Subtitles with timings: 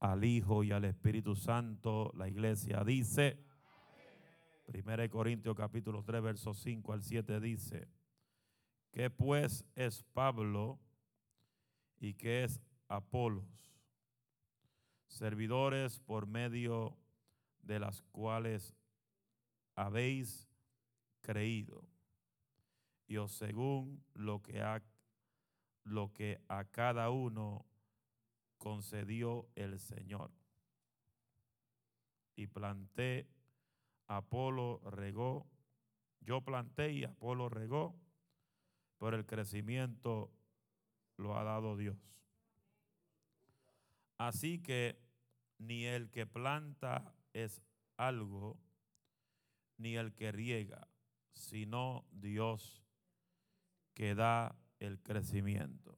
[0.00, 2.12] al Hijo y al Espíritu Santo.
[2.14, 3.38] La iglesia dice,
[4.66, 7.88] 1 Corintios capítulo 3, versos 5 al 7 dice,
[8.90, 10.78] que pues es Pablo
[11.98, 13.44] y que es Apolos,
[15.06, 16.96] servidores por medio
[17.62, 18.74] de las cuales
[19.74, 20.48] habéis
[21.20, 21.84] creído,
[23.06, 24.82] y os según lo que, ha,
[25.84, 27.67] lo que a cada uno
[28.58, 30.30] concedió el Señor.
[32.36, 33.26] Y planté,
[34.06, 35.46] Apolo regó,
[36.20, 37.96] yo planté y Apolo regó,
[38.98, 40.30] pero el crecimiento
[41.16, 41.96] lo ha dado Dios.
[44.18, 45.00] Así que
[45.58, 47.62] ni el que planta es
[47.96, 48.58] algo,
[49.76, 50.88] ni el que riega,
[51.32, 52.82] sino Dios
[53.94, 55.96] que da el crecimiento.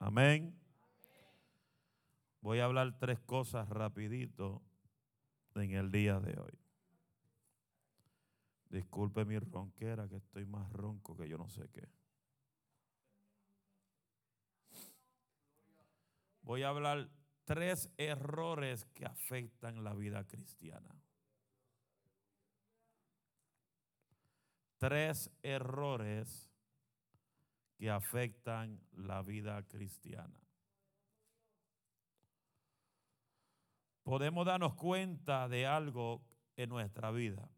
[0.00, 0.58] Amén.
[2.40, 4.62] Voy a hablar tres cosas rapidito
[5.54, 6.58] en el día de hoy.
[8.70, 11.86] Disculpe mi ronquera, que estoy más ronco que yo no sé qué.
[16.42, 17.10] Voy a hablar
[17.44, 20.94] tres errores que afectan la vida cristiana.
[24.78, 26.49] Tres errores
[27.80, 30.38] que afectan la vida cristiana.
[34.02, 36.22] Podemos darnos cuenta de algo
[36.56, 37.48] en nuestra vida.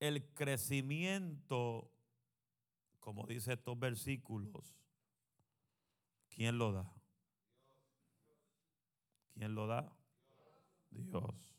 [0.00, 1.90] El crecimiento,
[2.98, 4.74] como dice estos versículos,
[6.30, 6.90] ¿quién lo da?
[9.34, 9.94] ¿Quién lo da?
[10.88, 11.54] Dios.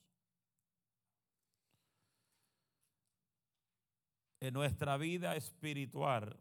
[4.39, 6.39] En nuestra vida espiritual,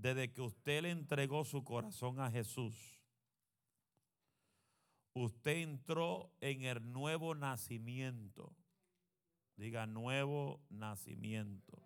[0.00, 2.74] desde que usted le entregó su corazón a Jesús,
[5.12, 8.56] usted entró en el nuevo nacimiento.
[9.56, 11.82] Diga nuevo nacimiento.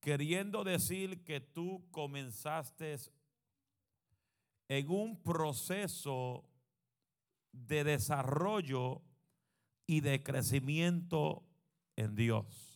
[0.00, 2.96] Queriendo decir que tú comenzaste
[4.66, 6.44] en un proceso
[7.52, 9.02] de desarrollo
[9.86, 11.44] y de crecimiento
[11.94, 12.67] en Dios.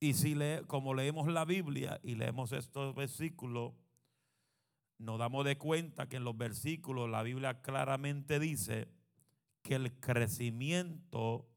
[0.00, 3.72] Y si le, como leemos la Biblia y leemos estos versículos,
[4.98, 8.88] nos damos de cuenta que en los versículos la Biblia claramente dice
[9.62, 11.48] que el crecimiento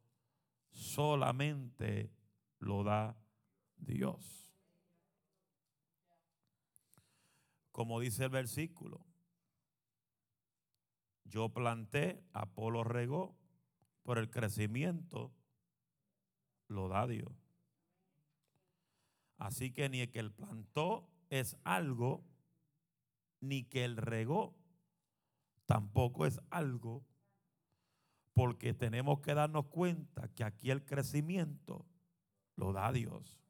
[0.72, 2.12] solamente
[2.59, 3.18] lo da
[3.78, 4.51] Dios.
[7.72, 9.06] Como dice el versículo,
[11.25, 13.35] yo planté, Apolo regó,
[14.03, 15.31] por el crecimiento
[16.68, 17.41] lo da Dios.
[19.41, 22.24] Así que ni que el plantó es algo,
[23.40, 24.56] ni que el regó
[25.66, 27.03] tampoco es algo,
[28.34, 31.88] porque tenemos que darnos cuenta que aquí el crecimiento
[32.56, 33.41] lo da Dios.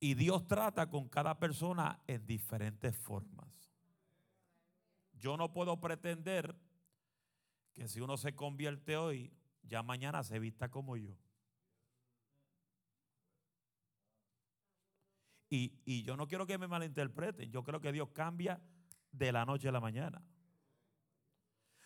[0.00, 3.70] Y Dios trata con cada persona en diferentes formas.
[5.12, 6.58] Yo no puedo pretender
[7.74, 9.32] que si uno se convierte hoy,
[9.62, 11.16] ya mañana se vista como yo.
[15.50, 17.50] Y, yo no quiero que me malinterpreten.
[17.50, 18.60] Yo creo que Dios cambia
[19.12, 20.22] de la noche a la mañana.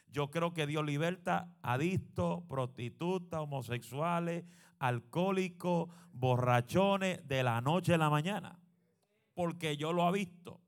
[0.09, 4.45] Yo creo que Dios liberta adictos, prostitutas, homosexuales,
[4.79, 8.59] alcohólicos, borrachones de la noche a la mañana.
[9.33, 10.61] Porque yo lo he visto.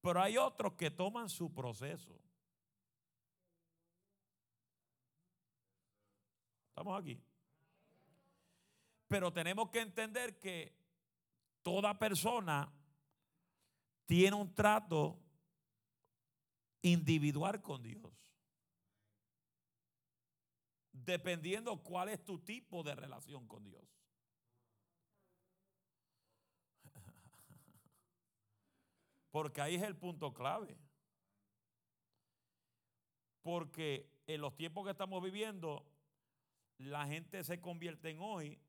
[0.00, 2.18] Pero hay otros que toman su proceso.
[6.70, 7.22] Estamos aquí.
[9.06, 10.81] Pero tenemos que entender que
[11.62, 12.70] toda persona
[14.06, 15.18] tiene un trato
[16.82, 18.12] individual con Dios.
[20.92, 23.82] Dependiendo cuál es tu tipo de relación con Dios.
[29.30, 30.78] Porque ahí es el punto clave.
[33.42, 35.84] Porque en los tiempos que estamos viviendo,
[36.78, 38.60] la gente se convierte en hoy,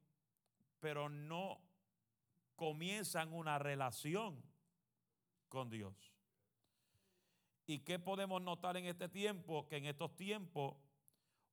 [0.80, 1.62] pero no
[2.64, 4.42] comienzan una relación
[5.50, 6.14] con Dios.
[7.66, 9.68] ¿Y qué podemos notar en este tiempo?
[9.68, 10.78] Que en estos tiempos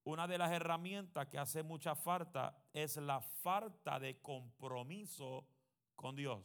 [0.05, 5.49] una de las herramientas que hace mucha falta es la falta de compromiso
[5.97, 6.45] con Dios.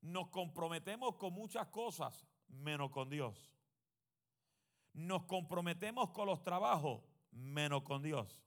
[0.00, 3.52] Nos comprometemos con muchas cosas, menos con Dios.
[4.92, 7.02] Nos comprometemos con los trabajos,
[7.32, 8.40] menos con Dios.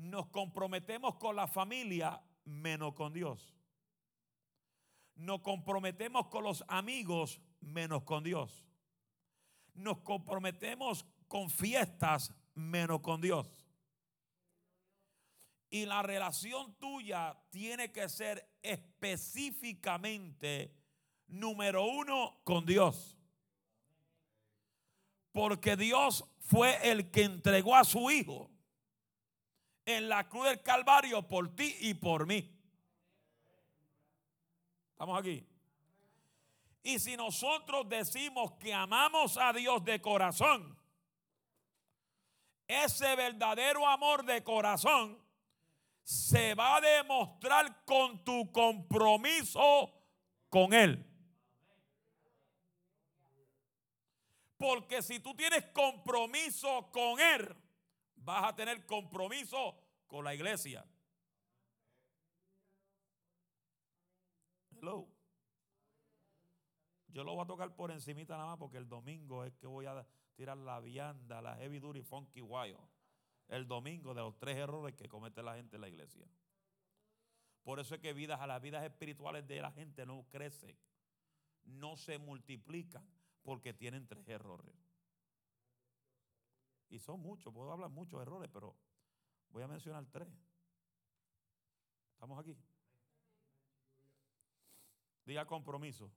[0.00, 3.54] Nos comprometemos con la familia menos con Dios.
[5.14, 8.64] Nos comprometemos con los amigos menos con Dios.
[9.74, 13.46] Nos comprometemos con fiestas menos con Dios.
[15.68, 20.74] Y la relación tuya tiene que ser específicamente
[21.26, 23.18] número uno con Dios.
[25.30, 28.49] Porque Dios fue el que entregó a su Hijo
[29.96, 32.50] en la cruz del Calvario por ti y por mí.
[34.92, 35.46] ¿Estamos aquí?
[36.82, 40.78] Y si nosotros decimos que amamos a Dios de corazón,
[42.66, 45.18] ese verdadero amor de corazón
[46.02, 49.92] se va a demostrar con tu compromiso
[50.48, 51.06] con Él.
[54.56, 57.56] Porque si tú tienes compromiso con Él,
[58.20, 59.76] vas a tener compromiso
[60.06, 60.84] con la iglesia.
[64.70, 65.08] Hello.
[67.08, 69.86] Yo lo voy a tocar por encimita nada más porque el domingo es que voy
[69.86, 72.78] a tirar la vianda, la heavy duty funky wild.
[73.48, 76.26] El domingo de los tres errores que comete la gente en la iglesia.
[77.62, 80.78] Por eso es que vidas a las vidas espirituales de la gente no crecen,
[81.64, 83.04] no se multiplican
[83.42, 84.89] porque tienen tres errores.
[86.90, 88.76] Y son muchos, puedo hablar muchos errores, pero
[89.50, 90.28] voy a mencionar tres.
[92.14, 92.56] ¿Estamos aquí?
[95.24, 96.10] Diga compromiso.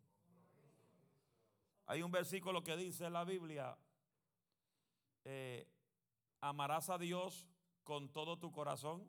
[1.85, 3.77] Hay un versículo que dice en la Biblia,
[5.25, 5.69] eh,
[6.41, 7.47] amarás a Dios
[7.83, 9.07] con todo tu corazón,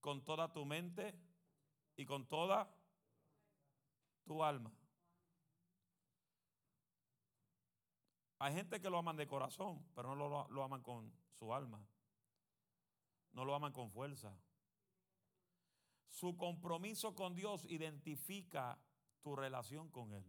[0.00, 1.18] con toda tu mente
[1.96, 2.70] y con toda
[4.26, 4.72] tu alma.
[8.38, 11.86] Hay gente que lo aman de corazón, pero no lo, lo aman con su alma.
[13.32, 14.36] No lo aman con fuerza.
[16.08, 18.78] Su compromiso con Dios identifica
[19.22, 20.24] tu relación con Él.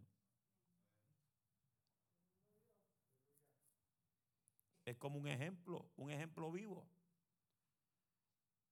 [4.85, 6.87] Es como un ejemplo, un ejemplo vivo.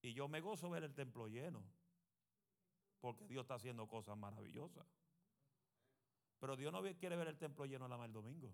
[0.02, 1.64] Y yo me gozo ver el templo lleno,
[3.00, 4.86] porque Dios está haciendo cosas maravillosas.
[6.40, 8.54] Pero Dios no quiere ver el templo lleno más el domingo.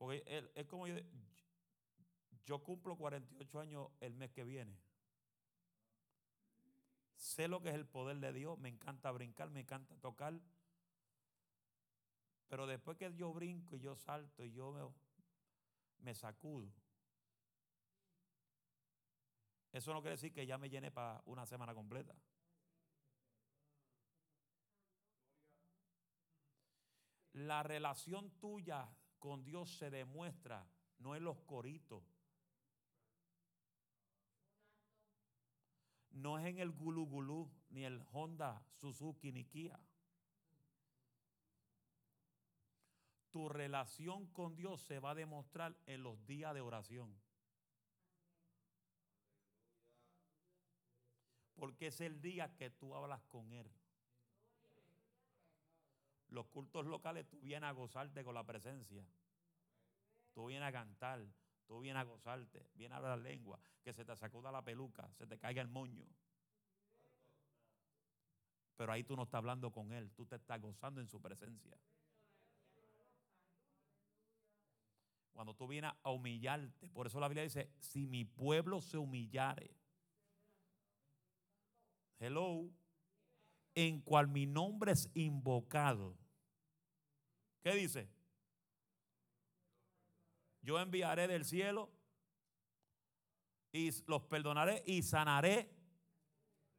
[0.00, 0.94] Porque es como yo,
[2.46, 4.74] yo cumplo 48 años el mes que viene.
[7.16, 10.40] Sé lo que es el poder de Dios, me encanta brincar, me encanta tocar.
[12.48, 14.90] Pero después que yo brinco y yo salto y yo
[15.98, 16.72] me sacudo,
[19.70, 22.14] eso no quiere decir que ya me llene para una semana completa.
[27.34, 28.88] La relación tuya
[29.20, 30.66] con Dios se demuestra
[30.98, 32.02] no en los coritos,
[36.10, 39.78] no es en el gulu gulu, ni el Honda, Suzuki, ni Kia.
[43.30, 47.16] Tu relación con Dios se va a demostrar en los días de oración.
[51.54, 53.70] Porque es el día que tú hablas con Él.
[56.30, 59.04] Los cultos locales tú vienes a gozarte con la presencia.
[60.32, 61.26] Tú vienes a cantar,
[61.66, 65.12] tú vienes a gozarte, vienes a hablar la lengua, que se te sacuda la peluca,
[65.12, 66.06] se te caiga el moño.
[68.76, 71.76] Pero ahí tú no estás hablando con Él, tú te estás gozando en su presencia.
[75.32, 79.74] Cuando tú vienes a humillarte, por eso la Biblia dice, si mi pueblo se humillare,
[82.18, 82.70] hello,
[83.74, 86.16] en cual mi nombre es invocado.
[87.62, 88.08] ¿Qué dice?
[90.62, 91.90] Yo enviaré del cielo
[93.72, 95.70] y los perdonaré y sanaré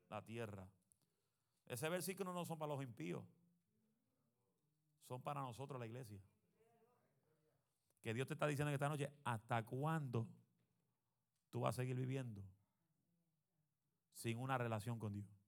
[0.09, 0.69] la tierra.
[1.65, 3.23] Ese versículo no son para los impíos,
[5.07, 6.21] son para nosotros la iglesia.
[8.01, 10.27] Que Dios te está diciendo en esta noche, ¿hasta cuándo
[11.49, 12.43] tú vas a seguir viviendo
[14.13, 15.40] sin una relación con Dios?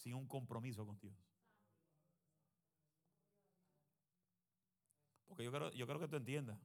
[0.00, 1.14] Sin un compromiso con Dios.
[5.28, 6.58] Porque yo creo, yo creo que tú entiendas.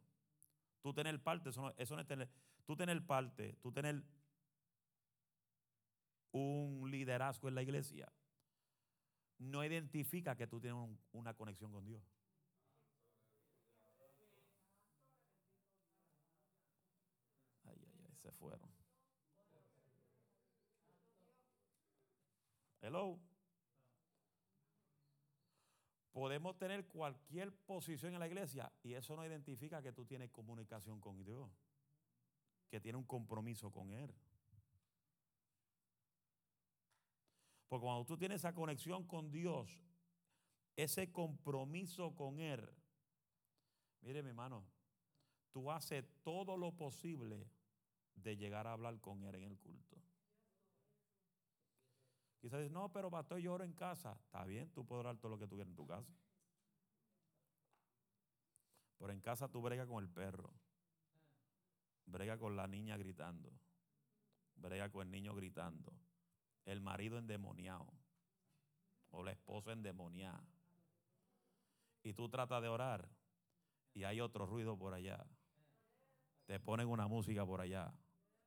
[0.81, 2.29] Tú tener parte, eso no, eso no es tener,
[2.65, 4.03] tú tener parte, tú tener
[6.31, 8.11] un liderazgo en la iglesia,
[9.37, 10.79] no identifica que tú tienes
[11.11, 12.03] una conexión con Dios.
[17.65, 18.74] Ay, ay, ay, se fueron.
[22.85, 23.19] Hello.
[26.11, 31.01] Podemos tener cualquier posición en la iglesia y eso no identifica que tú tienes comunicación
[31.01, 31.49] con Dios,
[32.69, 34.13] que tienes un compromiso con Él.
[37.67, 39.81] Porque cuando tú tienes esa conexión con Dios,
[40.75, 42.69] ese compromiso con Él,
[44.01, 44.63] mire mi hermano,
[45.51, 47.49] tú haces todo lo posible
[48.13, 49.97] de llegar a hablar con Él en el culto.
[52.45, 54.15] Quizás dices, no, pero pastor, yo oro en casa.
[54.23, 56.13] Está bien, tú puedes orar todo lo que tú quieras en tu casa.
[58.99, 60.53] Pero en casa tú brega con el perro,
[62.05, 63.51] brega con la niña gritando,
[64.57, 65.91] brega con el niño gritando,
[66.65, 67.91] el marido endemoniado
[69.09, 70.45] o la esposa endemoniada.
[72.03, 73.09] Y tú tratas de orar
[73.95, 75.25] y hay otro ruido por allá.
[76.45, 77.91] Te ponen una música por allá.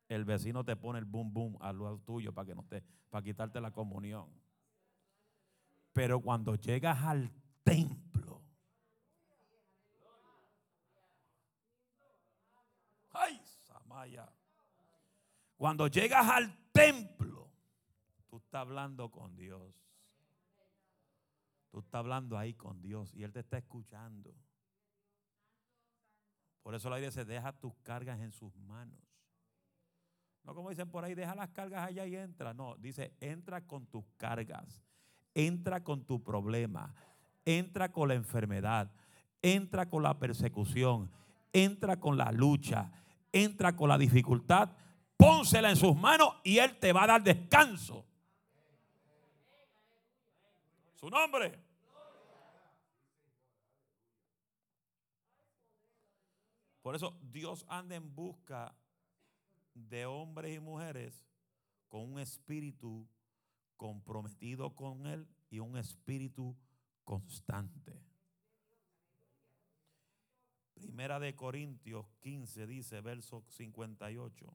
[0.09, 3.23] El vecino te pone el boom boom al lado tuyo para que no te, para
[3.23, 4.29] quitarte la comunión.
[5.93, 7.31] Pero cuando llegas al
[7.62, 8.43] templo,
[13.11, 14.33] ay, Samaya.
[15.57, 17.50] Cuando llegas al templo,
[18.29, 19.75] tú estás hablando con Dios.
[21.71, 24.35] Tú estás hablando ahí con Dios y Él te está escuchando.
[26.62, 29.08] Por eso la iglesia deja tus cargas en sus manos.
[30.49, 32.55] No como dicen por ahí, deja las cargas allá y entra.
[32.55, 34.83] No, dice, entra con tus cargas.
[35.35, 36.95] Entra con tu problema.
[37.45, 38.90] Entra con la enfermedad.
[39.43, 41.11] Entra con la persecución.
[41.52, 42.90] Entra con la lucha.
[43.31, 44.71] Entra con la dificultad.
[45.19, 48.07] Pónsela en sus manos y Él te va a dar descanso.
[50.95, 51.61] Su nombre.
[56.81, 58.75] Por eso Dios anda en busca
[59.78, 61.26] de hombres y mujeres
[61.88, 63.08] con un espíritu
[63.76, 66.56] comprometido con Él y un espíritu
[67.04, 68.02] constante.
[70.75, 74.54] Primera de Corintios 15 dice, verso 58.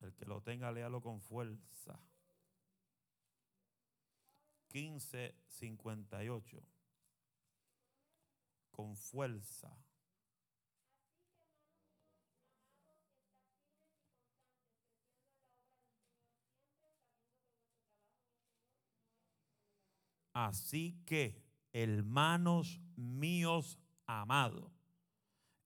[0.00, 2.00] El que lo tenga, léalo con fuerza.
[4.68, 6.62] 15, 58.
[8.70, 9.76] Con fuerza.
[20.38, 23.76] Así que, hermanos míos
[24.06, 24.70] amados,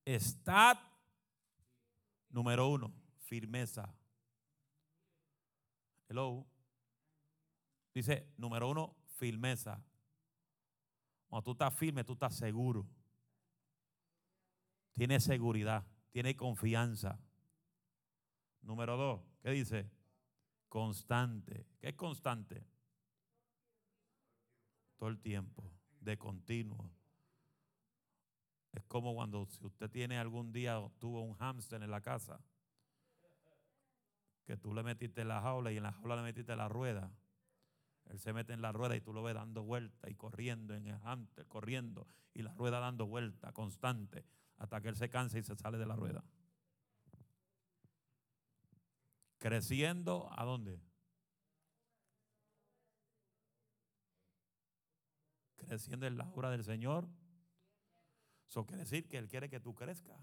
[0.06, 0.78] estad,
[2.30, 3.94] número uno, firmeza.
[6.08, 6.46] Hello.
[7.92, 9.84] Dice, número uno, firmeza.
[11.28, 12.88] Cuando tú estás firme, tú estás seguro.
[14.94, 17.20] Tienes seguridad, tienes confianza.
[18.62, 19.90] Número dos, ¿qué dice?
[20.70, 21.66] Constante.
[21.78, 22.71] ¿Qué es constante?
[25.02, 25.68] Todo el tiempo,
[25.98, 26.88] de continuo.
[28.72, 32.38] Es como cuando si usted tiene algún día, tuvo un hámster en la casa,
[34.44, 37.10] que tú le metiste la jaula y en la jaula le metiste la rueda.
[38.10, 40.86] Él se mete en la rueda y tú lo ves dando vuelta y corriendo en
[40.86, 44.24] el hámster, corriendo y la rueda dando vuelta constante
[44.58, 46.22] hasta que él se cansa y se sale de la rueda.
[49.38, 50.80] Creciendo, ¿a dónde?
[55.66, 57.08] Creciendo en la obra del Señor.
[58.48, 60.20] Eso quiere decir que Él quiere que tú crezcas.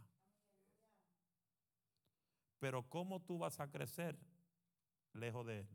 [2.60, 4.18] Pero ¿cómo tú vas a crecer
[5.14, 5.70] lejos de Él?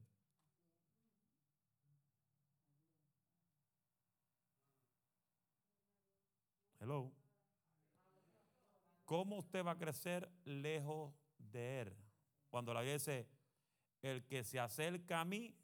[6.79, 7.11] Hello.
[9.05, 11.97] ¿Cómo usted va a crecer lejos de Él?
[12.51, 13.27] Cuando la dice,
[14.03, 15.57] el que se acerca a mí,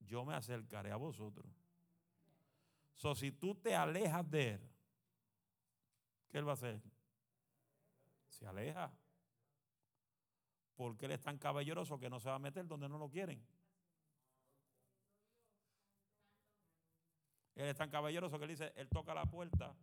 [0.00, 1.46] yo me acercaré a vosotros.
[2.98, 4.60] So, si tú te alejas de Él,
[6.28, 6.82] ¿qué Él va a hacer?
[8.26, 8.92] Se aleja.
[10.74, 13.40] Porque Él es tan caballeroso que no se va a meter donde no lo quieren.
[17.54, 19.76] Él es tan caballeroso que él dice, Él toca la puerta.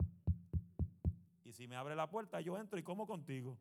[1.45, 3.57] Y si me abre la puerta, yo entro y como contigo.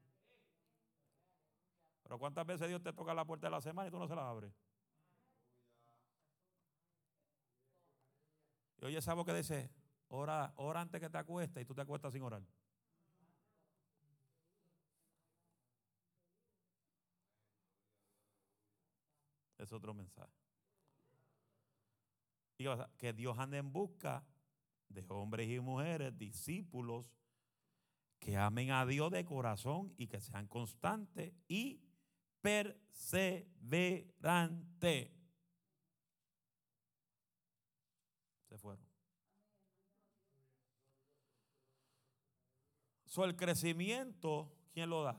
[2.03, 4.17] Pero ¿cuántas veces Dios te toca la puerta de la semana y tú no se
[4.17, 4.53] la abres?
[8.85, 9.71] Y oye esa voz que dice,
[10.09, 12.43] ora, ora antes que te acuestes y tú te acuestas sin orar.
[19.57, 20.31] Es otro mensaje.
[22.99, 24.23] Que Dios ande en busca
[24.91, 27.07] de hombres y mujeres, discípulos,
[28.19, 31.81] que amen a Dios de corazón y que sean constantes y
[32.43, 35.14] perseverantes.
[38.55, 38.87] se fueron.
[43.07, 45.19] So, el crecimiento, ¿quién lo da?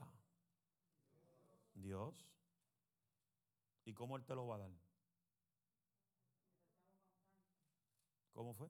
[1.74, 2.26] Dios.
[3.84, 4.72] ¿Y cómo Él te lo va a dar?
[8.32, 8.70] ¿Cómo fue?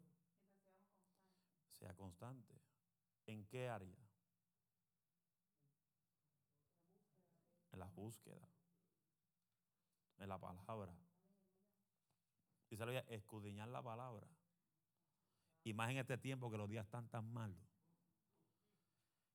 [1.70, 2.56] Sea constante.
[3.28, 3.96] ¿En qué área?
[7.72, 8.50] En la búsqueda.
[10.18, 10.96] En la palabra.
[12.70, 14.28] Y se lo voy a escudriñar la palabra.
[15.66, 17.60] Y más en este tiempo que los días están tan malos.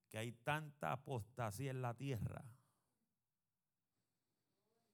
[0.09, 2.41] Que hay tanta apostasía en la tierra.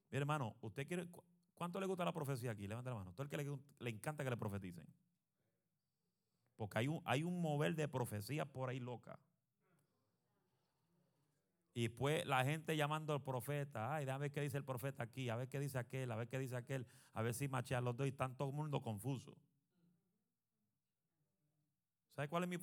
[0.09, 1.07] Mi hermano, ¿usted quiere
[1.53, 2.67] cuánto le gusta la profecía aquí?
[2.67, 3.13] Levanta la mano.
[3.13, 3.45] Todo el que le,
[3.79, 4.87] le encanta que le profeticen.
[6.55, 9.19] Porque hay un, hay un mover de profecía por ahí loca.
[11.75, 15.29] Y pues la gente llamando al profeta, ay, a ver qué dice el profeta aquí,
[15.29, 17.95] a ver qué dice aquel, a ver qué dice aquel, a ver si machean los
[17.95, 19.37] dos y están todo el mundo confuso.
[22.17, 22.57] ¿Sabe cuál es mi,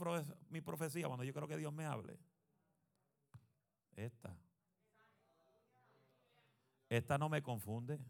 [0.51, 2.19] mi profecía cuando yo creo que Dios me hable?
[3.95, 4.37] Esta.
[6.89, 8.01] Esta no me confunde.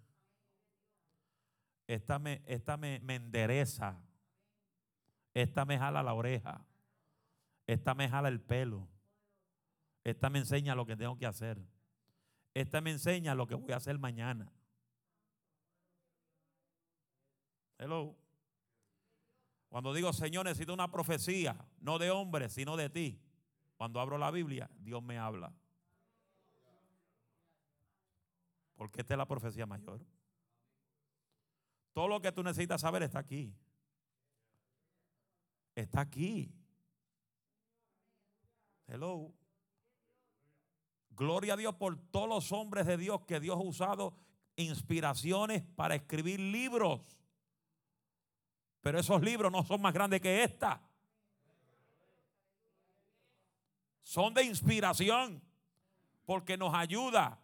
[1.86, 4.00] Esta me, esta me, me endereza.
[5.34, 6.64] Esta me jala la oreja.
[7.66, 8.88] Esta me jala el pelo.
[10.02, 11.60] Esta me enseña lo que tengo que hacer.
[12.54, 14.50] Esta me enseña lo que voy a hacer mañana.
[17.76, 18.23] Hello.
[19.74, 23.20] Cuando digo, Señor, necesito una profecía, no de hombre, sino de ti.
[23.76, 25.52] Cuando abro la Biblia, Dios me habla.
[28.76, 30.00] Porque esta es la profecía mayor.
[31.92, 33.52] Todo lo que tú necesitas saber está aquí.
[35.74, 36.54] Está aquí.
[38.86, 39.34] Hello.
[41.10, 44.14] Gloria a Dios por todos los hombres de Dios que Dios ha usado
[44.54, 47.23] inspiraciones para escribir libros.
[48.84, 50.78] Pero esos libros no son más grandes que esta.
[54.02, 55.42] Son de inspiración
[56.26, 57.40] porque nos ayuda.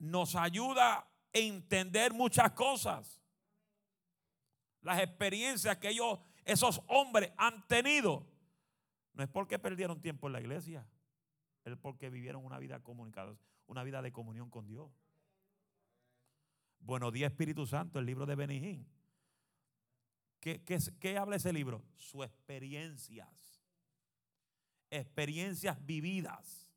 [0.00, 3.22] Nos ayuda a entender muchas cosas.
[4.80, 8.26] Las experiencias que ellos, esos hombres han tenido.
[9.12, 10.88] No es porque perdieron tiempo en la iglesia.
[11.64, 13.36] Es porque vivieron una vida comunicada,
[13.68, 14.90] una vida de comunión con Dios.
[16.80, 19.03] Buenos días, Espíritu Santo, el libro de Benijín.
[20.44, 21.82] ¿Qué, habla ese libro?
[21.96, 23.64] Sus experiencias.
[24.90, 26.70] Experiencias vividas.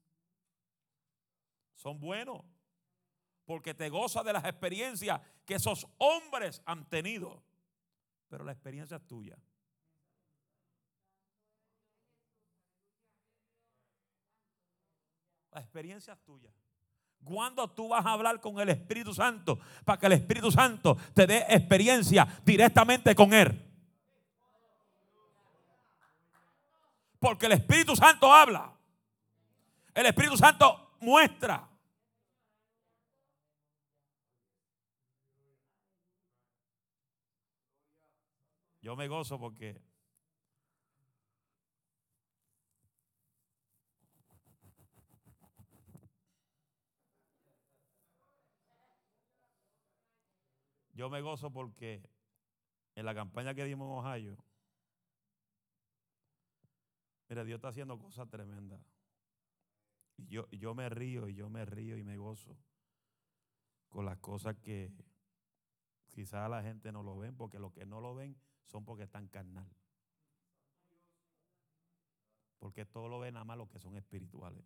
[1.75, 2.45] Son buenos.
[3.43, 7.43] Porque te goza de las experiencias que esos hombres han tenido.
[8.29, 9.37] Pero la experiencia es tuya.
[15.51, 16.53] La experiencia es tuya.
[17.23, 21.27] ¿Cuándo tú vas a hablar con el Espíritu Santo para que el Espíritu Santo te
[21.27, 23.63] dé experiencia directamente con Él?
[27.19, 28.71] Porque el Espíritu Santo habla.
[29.93, 31.67] El Espíritu Santo muestra.
[38.81, 39.81] Yo me gozo porque
[50.97, 52.01] Yo me gozo porque
[52.95, 54.43] en la campaña que dimos en Ohio,
[57.29, 58.81] mira, Dios está haciendo cosas tremendas.
[60.17, 62.57] Y yo, yo me río y yo me río y me gozo
[63.89, 64.91] con las cosas que
[66.07, 69.27] quizás la gente no lo ven, porque los que no lo ven son porque están
[69.27, 69.69] carnal.
[72.57, 74.65] Porque todo lo ven nada más los que son espirituales.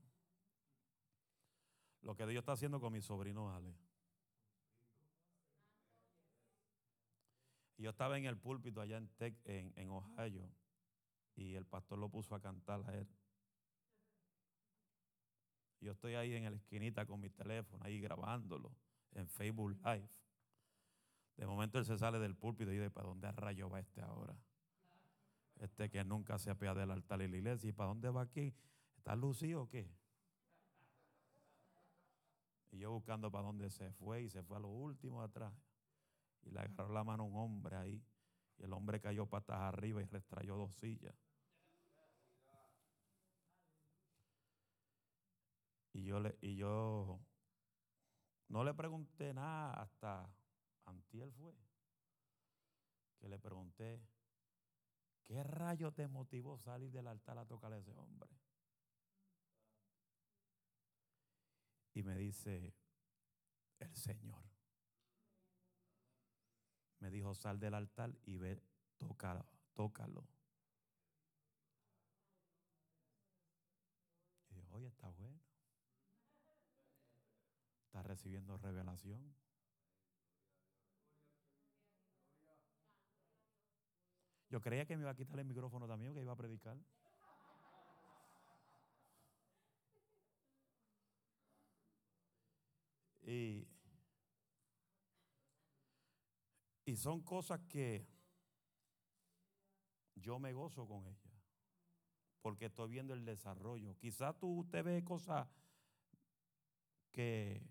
[2.04, 3.76] Lo que Dios está haciendo con mi sobrino Ale.
[7.82, 10.48] Yo estaba en el púlpito allá en, en, Ohio
[11.36, 13.08] y el pastor lo puso a cantar a él.
[15.80, 18.72] Yo estoy ahí en la esquinita con mi teléfono, ahí grabándolo
[19.13, 20.08] en Facebook Live.
[21.38, 24.38] De momento él se sale del púlpito y digo, ¿para dónde rayo va este ahora?
[25.60, 27.70] Este que nunca se apea del altar y la iglesia.
[27.70, 28.54] ¿Y para dónde va aquí?
[28.96, 29.89] ¿Está lucido o qué?
[32.70, 35.70] Y yo buscando para dónde se fue y se fue a lo último atrás.
[36.43, 38.04] Y le agarró la mano a un hombre ahí.
[38.58, 41.15] Y el hombre cayó patas arriba y restrayó dos sillas.
[45.93, 47.19] Y yo, y yo
[48.47, 50.30] no le pregunté nada hasta
[50.86, 51.54] antier fue.
[53.19, 54.01] Que le pregunté,
[55.23, 58.30] ¿qué rayo te motivó salir del altar a tocar a ese hombre?
[61.93, 62.73] Y me dice,
[63.80, 64.51] el Señor
[67.02, 68.62] me dijo, sal del altar y ve,
[68.98, 70.24] tócalo, tócalo.
[74.72, 75.38] Oye, está bueno.
[77.88, 79.36] Está recibiendo revelación.
[84.50, 86.78] Yo creía que me iba a quitar el micrófono también, que iba a predicar.
[93.24, 93.68] Y,
[96.91, 98.06] y son cosas que
[100.15, 101.34] yo me gozo con ellas.
[102.41, 103.95] Porque estoy viendo el desarrollo.
[103.97, 105.47] Quizás tú te ves cosas
[107.13, 107.65] que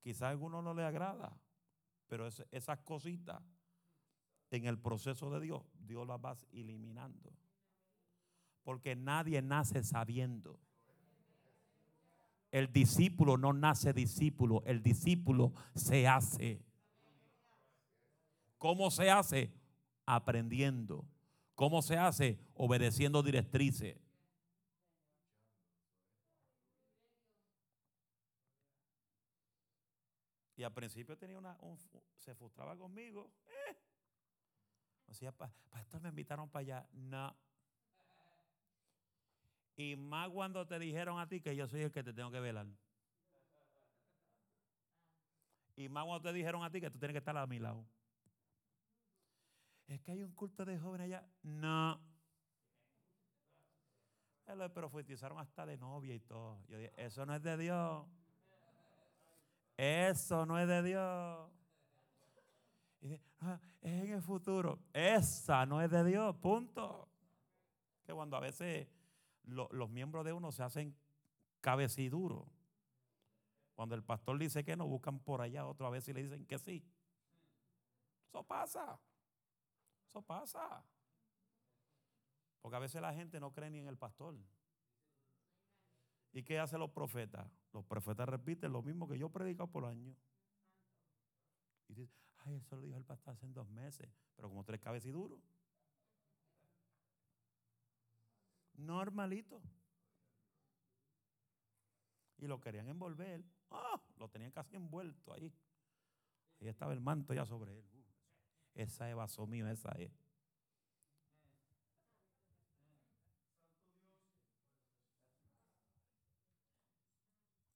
[0.00, 1.38] quizás a alguno no le agrada.
[2.08, 3.40] Pero esas cositas
[4.50, 7.32] en el proceso de Dios, Dios las va eliminando.
[8.64, 10.58] Porque nadie nace sabiendo.
[12.50, 16.71] El discípulo no nace discípulo, el discípulo se hace.
[18.62, 19.52] ¿Cómo se hace?
[20.06, 21.04] Aprendiendo.
[21.56, 22.38] ¿Cómo se hace?
[22.54, 23.96] Obedeciendo directrices.
[30.54, 31.58] Y al principio tenía una,
[32.20, 33.32] se frustraba conmigo.
[33.48, 33.76] Eh.
[35.08, 36.88] Decía, pastor, me invitaron para allá.
[36.92, 37.36] No.
[39.74, 42.38] Y más cuando te dijeron a ti que yo soy el que te tengo que
[42.38, 42.68] velar.
[45.74, 47.84] Y más cuando te dijeron a ti que tú tienes que estar a mi lado.
[49.86, 51.26] Es que hay un culto de jóvenes allá.
[51.42, 52.00] No.
[54.54, 56.62] Lo profetizaron hasta de novia y todo.
[56.68, 58.06] Yo dije, eso no es de Dios.
[59.76, 61.50] Eso no es de Dios.
[63.00, 64.78] Y dice, ah, es en el futuro.
[64.92, 67.08] Esa no es de Dios, punto.
[68.04, 68.88] Que cuando a veces
[69.44, 70.94] los miembros de uno se hacen
[71.60, 72.44] cabeciduros.
[73.74, 76.58] Cuando el pastor dice que no, buscan por allá otra vez y le dicen que
[76.58, 76.84] sí.
[78.28, 79.00] Eso pasa.
[80.12, 80.84] Eso pasa.
[82.60, 84.36] Porque a veces la gente no cree ni en el pastor.
[86.32, 87.50] ¿Y qué hacen los profetas?
[87.72, 90.14] Los profetas repiten lo mismo que yo predico por años.
[91.88, 95.40] Y dicen, ay, eso lo dijo el pastor hace dos meses, pero como tres cabeciduros.
[98.74, 99.62] normalito.
[102.36, 103.42] Y lo querían envolver.
[103.70, 103.98] ¡Ah!
[104.18, 105.50] Lo tenían casi envuelto ahí.
[106.60, 107.91] Ahí estaba el manto ya sobre él.
[108.74, 110.10] Esa es vaso mío, esa es.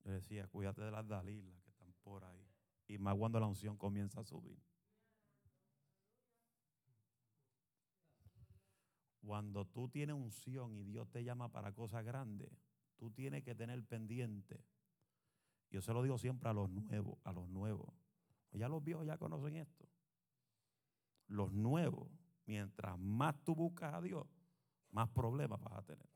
[0.04, 2.46] Yo decía, cuídate de las dalilas que están por ahí.
[2.86, 4.62] Y más cuando la unción comienza a subir.
[9.20, 12.48] Cuando tú tienes unción y Dios te llama para cosas grandes,
[12.96, 14.64] tú tienes que tener pendiente.
[15.70, 17.92] Yo se lo digo siempre a los nuevos, a los nuevos.
[18.52, 19.88] Ya los viejos ya conocen esto.
[21.28, 22.08] Los nuevos,
[22.46, 24.26] mientras más tú buscas a Dios,
[24.90, 26.06] más problemas vas a tener.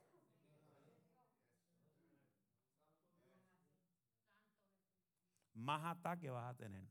[5.55, 6.89] Más ataques vas a tener.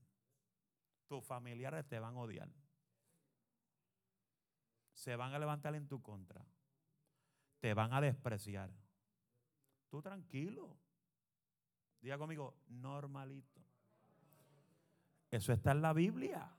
[1.07, 2.49] Tus familiares te van a odiar
[4.99, 6.45] se van a levantar en tu contra.
[7.61, 8.69] Te van a despreciar.
[9.87, 10.77] Tú tranquilo.
[12.01, 13.61] Diga conmigo, normalito.
[15.31, 16.51] Eso está en la Biblia.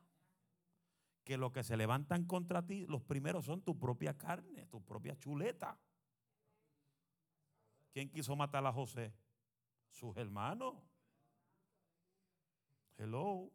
[1.31, 5.17] Que los que se levantan contra ti, los primeros son tu propia carne, tu propia
[5.17, 5.79] chuleta.
[7.93, 9.15] ¿Quién quiso matar a José?
[9.93, 10.75] Sus hermanos.
[12.99, 13.49] Hello.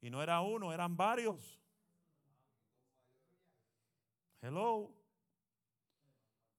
[0.00, 1.60] Y no era uno, eran varios.
[4.42, 4.92] Hello.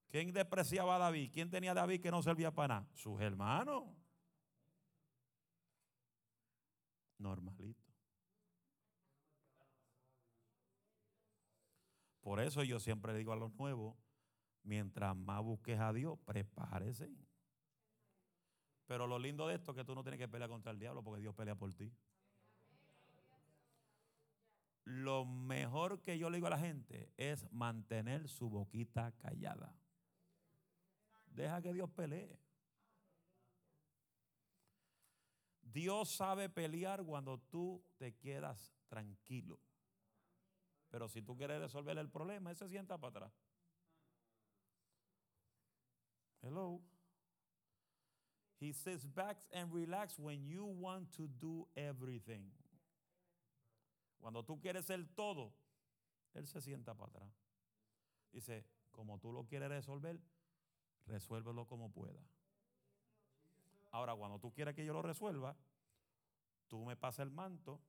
[0.07, 1.29] ¿Quién despreciaba a David?
[1.33, 2.87] ¿Quién tenía a David que no servía para nada?
[2.93, 3.83] Sus hermanos.
[7.17, 7.86] Normalito.
[12.27, 13.95] Por eso yo siempre digo a los nuevos,
[14.63, 17.09] mientras más busques a Dios, prepárese.
[18.85, 21.01] Pero lo lindo de esto es que tú no tienes que pelear contra el diablo
[21.01, 21.89] porque Dios pelea por ti
[24.83, 29.73] lo mejor que yo le digo a la gente es mantener su boquita callada.
[31.27, 32.39] Deja que Dios pelee.
[35.61, 39.59] Dios sabe pelear cuando tú te quedas tranquilo.
[40.89, 43.33] Pero si tú quieres resolver el problema, Él se sienta para atrás.
[46.41, 46.81] Hello.
[48.59, 52.49] He sits back and relax when you want to do everything.
[54.19, 55.53] Cuando tú quieres ser todo,
[56.33, 57.29] Él se sienta para atrás.
[58.31, 60.19] Dice, como tú lo quieres resolver,
[61.05, 62.19] resuélvelo como pueda.
[63.91, 65.55] Ahora, cuando tú quieres que yo lo resuelva,
[66.67, 67.79] tú me pasas el manto,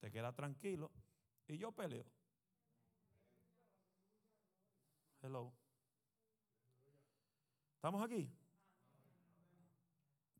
[0.00, 0.90] te quedas tranquilo
[1.46, 2.15] y yo peleo.
[7.76, 8.30] ¿Estamos aquí?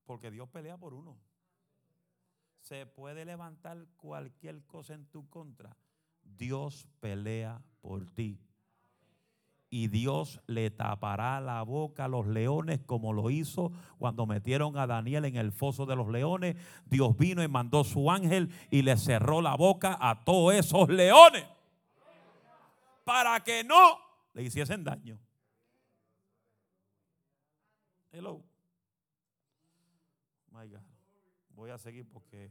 [0.05, 1.17] Porque Dios pelea por uno.
[2.61, 5.77] Se puede levantar cualquier cosa en tu contra.
[6.23, 8.41] Dios pelea por ti.
[9.69, 14.87] Y Dios le tapará la boca a los leones como lo hizo cuando metieron a
[14.87, 16.57] Daniel en el foso de los leones.
[16.87, 21.45] Dios vino y mandó su ángel y le cerró la boca a todos esos leones.
[23.05, 24.06] Para que no
[24.37, 25.19] le hiciesen daño.
[28.13, 28.45] Hello.
[30.51, 30.83] My God.
[31.49, 32.51] Voy a seguir porque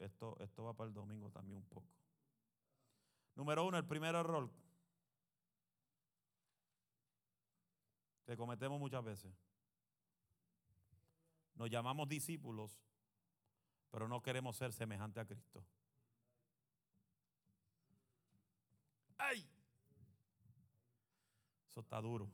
[0.00, 1.88] esto, esto va para el domingo también un poco.
[3.34, 4.50] Número uno, el primer error
[8.26, 9.32] que cometemos muchas veces.
[11.54, 12.78] Nos llamamos discípulos,
[13.90, 15.64] pero no queremos ser semejantes a Cristo.
[19.16, 19.55] ¡Ay!
[21.80, 22.30] Está duro.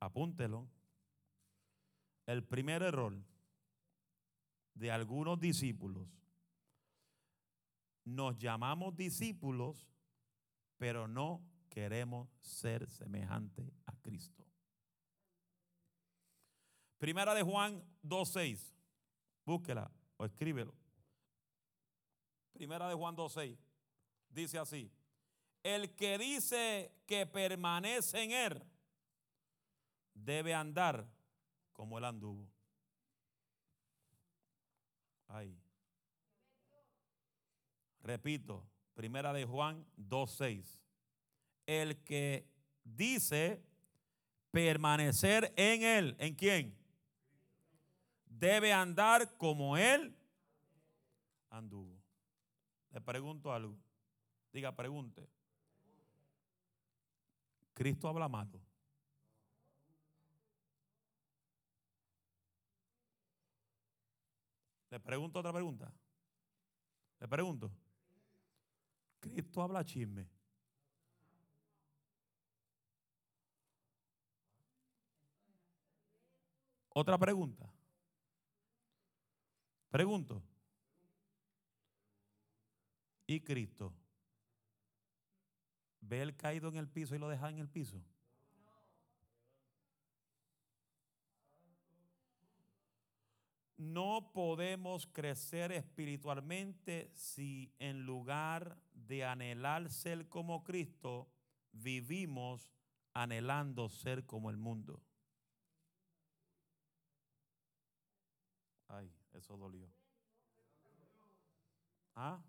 [0.00, 0.68] Apúntelo.
[2.26, 3.14] El primer error
[4.74, 6.08] de algunos discípulos.
[8.04, 9.86] Nos llamamos discípulos,
[10.78, 14.44] pero no queremos ser semejante a Cristo.
[16.98, 18.74] Primera de Juan 2.6.
[19.44, 20.74] Búsquela o escríbelo.
[22.52, 23.58] Primera de Juan 2.6.
[24.28, 24.90] Dice así.
[25.62, 28.62] El que dice que permanece en él
[30.14, 31.06] debe andar
[31.72, 32.48] como él anduvo.
[35.28, 35.56] Ahí.
[38.02, 40.80] Repito, primera de Juan 2.6
[41.78, 42.48] el que
[42.82, 43.62] dice
[44.50, 46.16] permanecer en él.
[46.18, 46.76] ¿En quién?
[48.26, 50.16] Debe andar como él
[51.48, 51.96] anduvo.
[52.90, 53.76] Le pregunto algo.
[54.52, 55.28] Diga, pregunte.
[57.80, 58.60] Cristo habla malo.
[64.90, 65.90] Le pregunto otra pregunta.
[67.20, 67.72] Le pregunto.
[69.18, 70.28] Cristo habla chisme.
[76.90, 77.72] Otra pregunta.
[79.88, 80.42] Pregunto.
[83.26, 83.99] ¿Y Cristo?
[86.00, 88.02] ¿Ve el caído en el piso y lo deja en el piso?
[93.76, 101.30] No podemos crecer espiritualmente si en lugar de anhelar ser como Cristo,
[101.72, 102.70] vivimos
[103.14, 105.02] anhelando ser como el mundo.
[108.88, 109.88] Ay, eso dolió.
[112.16, 112.42] ¿Ah?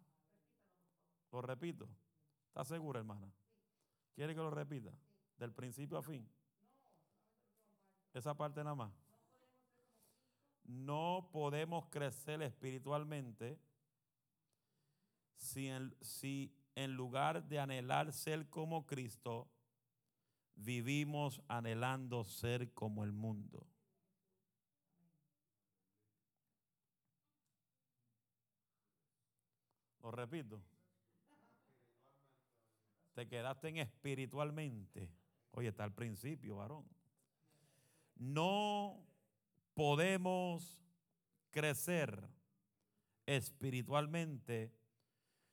[1.31, 1.87] Lo repito.
[2.47, 3.31] ¿Está segura, hermana?
[4.13, 4.91] ¿Quiere que lo repita?
[5.37, 6.27] Del principio a fin.
[8.13, 8.91] Esa parte nada más.
[10.63, 13.57] No podemos crecer espiritualmente
[15.35, 19.49] si en, si en lugar de anhelar ser como Cristo,
[20.55, 23.65] vivimos anhelando ser como el mundo.
[30.01, 30.61] Lo repito.
[33.13, 35.09] Te quedaste en espiritualmente.
[35.51, 36.85] Oye, está al principio, varón.
[38.15, 39.05] No
[39.73, 40.81] podemos
[41.51, 42.29] crecer
[43.25, 44.73] espiritualmente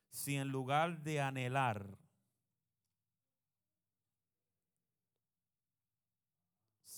[0.09, 1.97] si en lugar de anhelar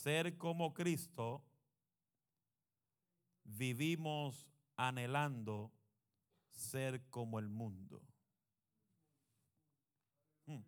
[0.02, 1.44] ser como Cristo,
[3.44, 5.72] vivimos anhelando
[6.50, 8.02] ser como el mundo.
[10.48, 10.64] Hmm.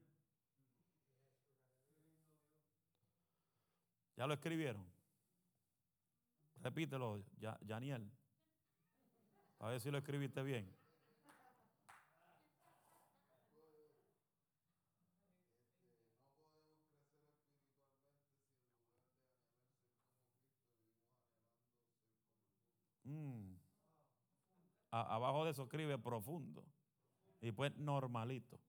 [4.15, 4.85] ¿Ya lo escribieron?
[6.61, 7.21] Repítelo,
[7.67, 8.09] Janiel.
[9.59, 10.73] A ver si lo escribiste bien.
[23.03, 23.53] Mm
[24.93, 26.63] abajo de eso escribe profundo.
[27.41, 28.59] Y pues normalito.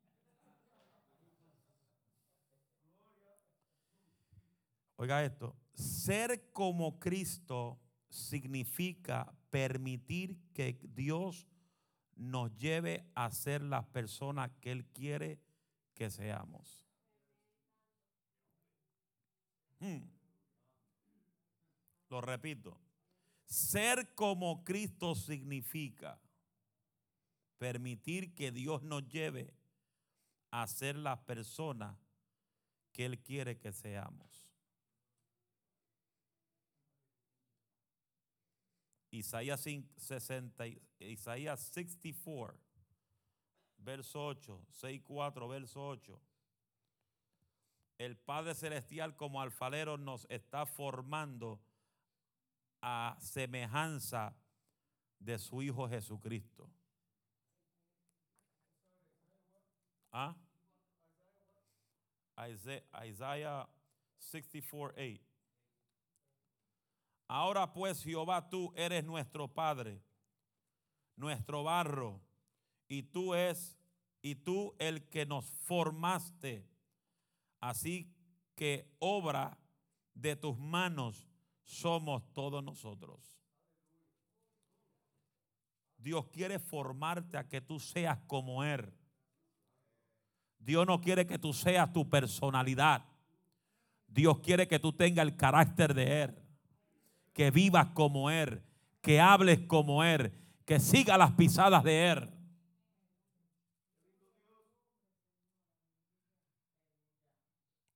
[4.96, 11.46] Oiga esto, ser como Cristo significa permitir que Dios
[12.16, 15.40] nos lleve a ser las personas que Él quiere
[15.94, 16.84] que seamos.
[19.80, 20.02] Hmm.
[22.08, 22.80] Lo repito,
[23.46, 26.20] ser como Cristo significa
[27.58, 29.54] permitir que Dios nos lleve
[30.50, 31.96] a ser las personas
[32.92, 34.33] que Él quiere que seamos.
[39.14, 40.64] Isaías 60,
[40.98, 42.58] Isaías 64,
[43.78, 46.20] verso 8, 64, verso 8.
[47.98, 51.60] El Padre Celestial como alfalero nos está formando
[52.82, 54.36] a semejanza
[55.20, 56.68] de su Hijo Jesucristo.
[60.10, 60.34] ¿Ah?
[63.04, 63.68] Isaiah
[64.18, 65.33] 64, 8.
[67.34, 70.00] Ahora pues Jehová, tú eres nuestro Padre,
[71.16, 72.20] nuestro barro,
[72.86, 73.76] y tú es
[74.22, 76.64] y tú el que nos formaste.
[77.58, 78.14] Así
[78.54, 79.58] que obra
[80.14, 81.26] de tus manos
[81.64, 83.18] somos todos nosotros.
[85.98, 88.94] Dios quiere formarte a que tú seas como Él.
[90.60, 93.04] Dios no quiere que tú seas tu personalidad.
[94.06, 96.43] Dios quiere que tú tengas el carácter de Él.
[97.34, 98.62] Que vivas como Él.
[99.02, 100.32] Que hables como Él.
[100.64, 102.30] Que siga las pisadas de Él.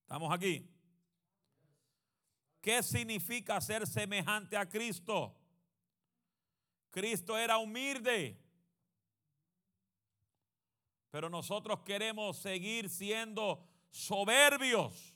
[0.02, 0.66] ¿Estamos aquí?
[2.60, 5.34] ¿Qué significa ser semejante a Cristo?
[6.90, 8.42] Cristo era humilde.
[11.10, 15.14] Pero nosotros queremos seguir siendo soberbios.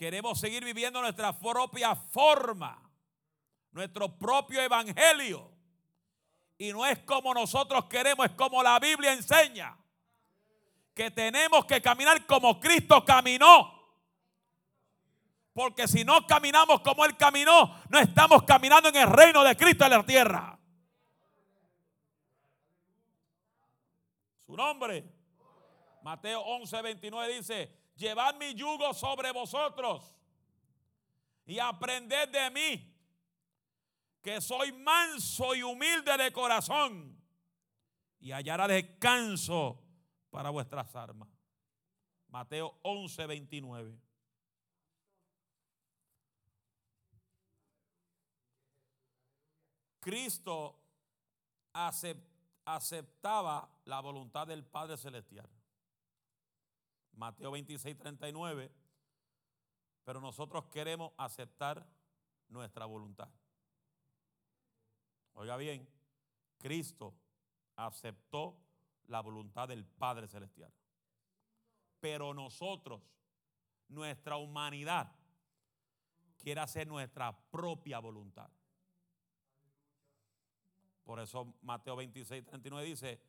[0.00, 2.90] Queremos seguir viviendo nuestra propia forma,
[3.70, 5.52] nuestro propio evangelio.
[6.56, 9.76] Y no es como nosotros queremos, es como la Biblia enseña.
[10.94, 13.78] Que tenemos que caminar como Cristo caminó.
[15.52, 19.84] Porque si no caminamos como Él caminó, no estamos caminando en el reino de Cristo
[19.84, 20.58] en la tierra.
[24.46, 25.04] Su nombre.
[26.00, 30.16] Mateo 11, 29 dice, llevad mi yugo sobre vosotros
[31.44, 32.96] y aprended de mí,
[34.22, 37.20] que soy manso y humilde de corazón,
[38.18, 39.82] y hallará descanso
[40.30, 41.28] para vuestras armas.
[42.28, 43.98] Mateo 11, 29.
[50.00, 50.78] Cristo
[52.64, 55.48] aceptaba la voluntad del Padre Celestial.
[57.12, 58.70] Mateo 26, 39.
[60.04, 61.86] Pero nosotros queremos aceptar
[62.48, 63.28] nuestra voluntad.
[65.34, 65.88] Oiga bien,
[66.58, 67.14] Cristo
[67.76, 68.58] aceptó
[69.06, 70.72] la voluntad del Padre Celestial.
[72.00, 73.02] Pero nosotros,
[73.88, 75.12] nuestra humanidad,
[76.36, 78.50] quiere hacer nuestra propia voluntad.
[81.04, 83.20] Por eso Mateo 26, 39 dice,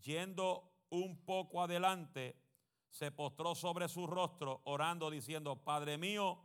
[0.00, 2.36] yendo un poco adelante,
[2.90, 6.38] se postró sobre su rostro, orando, diciendo, Padre mío,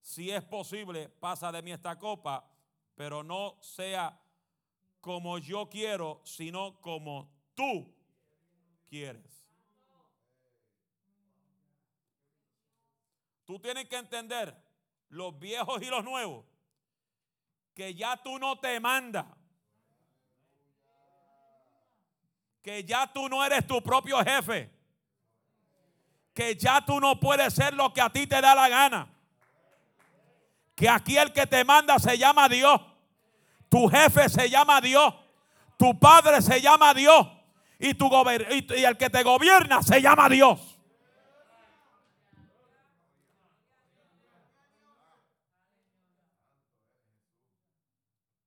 [0.00, 2.50] si es posible, pasa de mí esta copa,
[2.94, 4.20] pero no sea
[5.00, 7.94] como yo quiero, sino como tú
[8.88, 9.48] quieres.
[13.44, 14.56] Tú tienes que entender,
[15.10, 16.44] los viejos y los nuevos,
[17.74, 19.26] que ya tú no te mandas.
[22.62, 24.73] Que ya tú no eres tu propio jefe
[26.34, 29.08] que ya tú no puedes ser lo que a ti te da la gana.
[30.74, 32.80] Que aquí el que te manda se llama Dios.
[33.68, 35.14] Tu jefe se llama Dios.
[35.78, 37.28] Tu padre se llama Dios.
[37.78, 38.10] Y, tu
[38.76, 40.76] y el que te gobierna se llama Dios.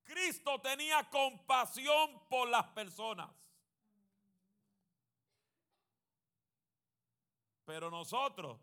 [0.03, 3.29] Cristo tenía compasión por las personas.
[7.67, 8.61] Pero nosotros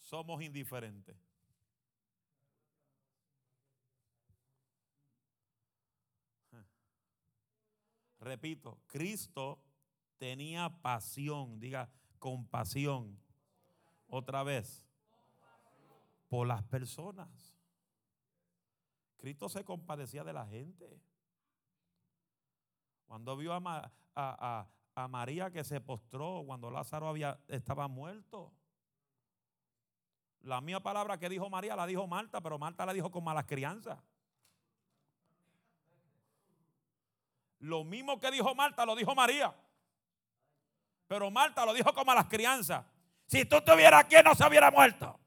[0.00, 1.14] somos indiferentes.
[8.18, 9.62] Repito, Cristo
[10.16, 13.20] tenía pasión, diga compasión.
[14.06, 14.82] Otra vez,
[16.30, 17.54] por las personas.
[19.18, 21.02] Cristo se compadecía de la gente.
[23.04, 28.52] Cuando vio a, a María que se postró cuando Lázaro había, estaba muerto.
[30.40, 33.46] La misma palabra que dijo María la dijo Marta, pero Marta la dijo con malas
[33.46, 33.98] crianzas.
[37.58, 39.54] Lo mismo que dijo Marta lo dijo María.
[41.06, 42.84] Pero Marta lo dijo con malas crianzas.
[43.26, 45.18] Si tú estuvieras aquí no se hubiera muerto.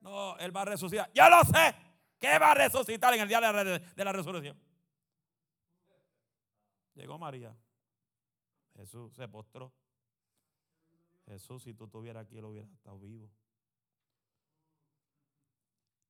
[0.00, 1.10] No, él va a resucitar.
[1.12, 1.87] Ya lo sé.
[2.18, 4.58] ¿Qué va a resucitar en el día de la resurrección?
[6.94, 7.56] Llegó María.
[8.74, 9.72] Jesús se postró.
[11.26, 13.30] Jesús, si tú estuvieras aquí, él hubiera estado vivo.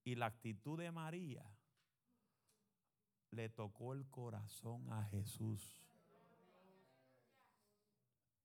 [0.04, 1.44] Y la actitud de María
[3.30, 5.82] le tocó el corazón a Jesús.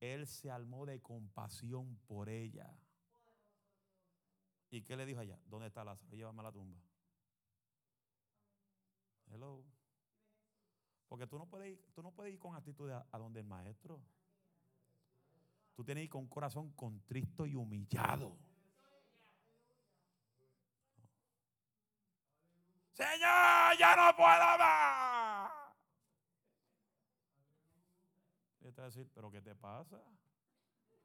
[0.01, 2.77] Él se armó de compasión por ella.
[4.69, 5.39] ¿Y qué le dijo allá?
[5.45, 6.13] ¿Dónde está Lázaro?
[6.13, 6.81] Llévame a la tumba.
[11.07, 14.01] Porque tú no puedes ir, tú no puedes ir con actitud a, donde el maestro.
[15.75, 18.37] Tú tienes que ir con corazón contristo y humillado.
[22.93, 25.51] Señor, ya no puedo más.
[28.61, 30.01] Y te va a decir, ¿pero qué te pasa?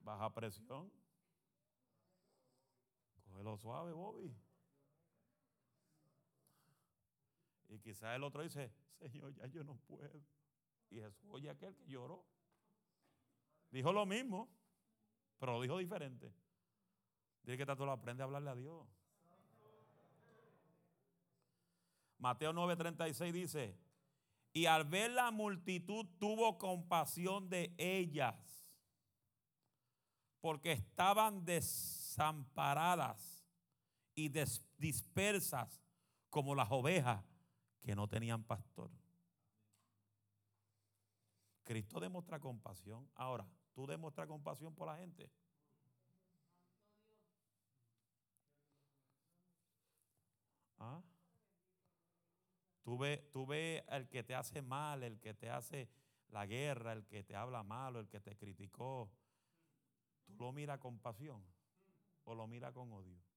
[0.00, 0.92] Baja presión.
[3.24, 4.34] Cógelo suave, Bobby.
[7.68, 10.22] Y quizás el otro dice, Señor, ya yo no puedo.
[10.90, 12.24] Y Jesús oye aquel que lloró.
[13.70, 14.48] Dijo lo mismo,
[15.38, 16.32] pero lo dijo diferente.
[17.42, 18.88] Dile que tanto lo aprende a hablarle a Dios.
[22.18, 23.78] Mateo 9:36 dice,
[24.52, 28.68] y al ver la multitud tuvo compasión de ellas,
[30.40, 33.46] porque estaban desamparadas
[34.14, 34.30] y
[34.78, 35.80] dispersas
[36.28, 37.24] como las ovejas
[37.82, 38.90] que no tenían pastor.
[41.64, 43.08] Cristo demuestra compasión.
[43.14, 45.30] Ahora, ¿tú demuestras compasión por la gente?
[50.78, 51.02] ¿Ah?
[52.82, 55.90] Tú ves, tú el que te hace mal, el que te hace
[56.30, 59.10] la guerra, el que te habla malo, el que te criticó.
[60.24, 61.44] ¿Tú lo miras con pasión
[62.24, 63.27] o lo miras con odio?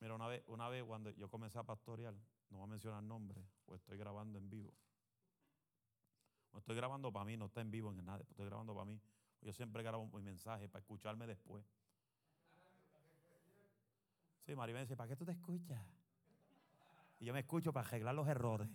[0.00, 2.14] Mira, una vez, una vez cuando yo comencé a pastorear,
[2.50, 4.72] no voy a mencionar nombre, pues estoy grabando en vivo.
[6.52, 9.00] No estoy grabando para mí, no está en vivo en nada, estoy grabando para mí.
[9.42, 11.64] Yo siempre grabo un mensaje para escucharme después.
[14.46, 15.80] Sí, Maribel dice, ¿para qué tú te escuchas?
[17.20, 18.68] Y yo me escucho para arreglar los errores.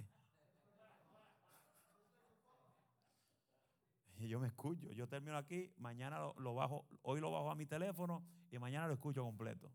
[4.20, 4.92] Y yo me escucho.
[4.92, 8.94] Yo termino aquí, mañana lo, bajo, hoy lo bajo a mi teléfono y mañana lo
[8.94, 9.72] escucho completo.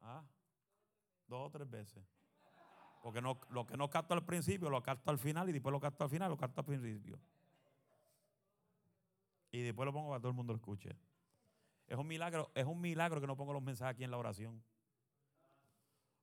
[0.00, 0.24] ¿Ah?
[1.26, 2.04] Dos o tres veces.
[3.02, 5.80] Porque no, lo que no capto al principio, lo capto al final y después lo
[5.80, 7.18] capto al final, lo capto al principio
[9.52, 10.96] y después lo pongo para que todo el mundo lo escuche.
[11.86, 14.62] Es un milagro, es un milagro que no pongo los mensajes aquí en la oración.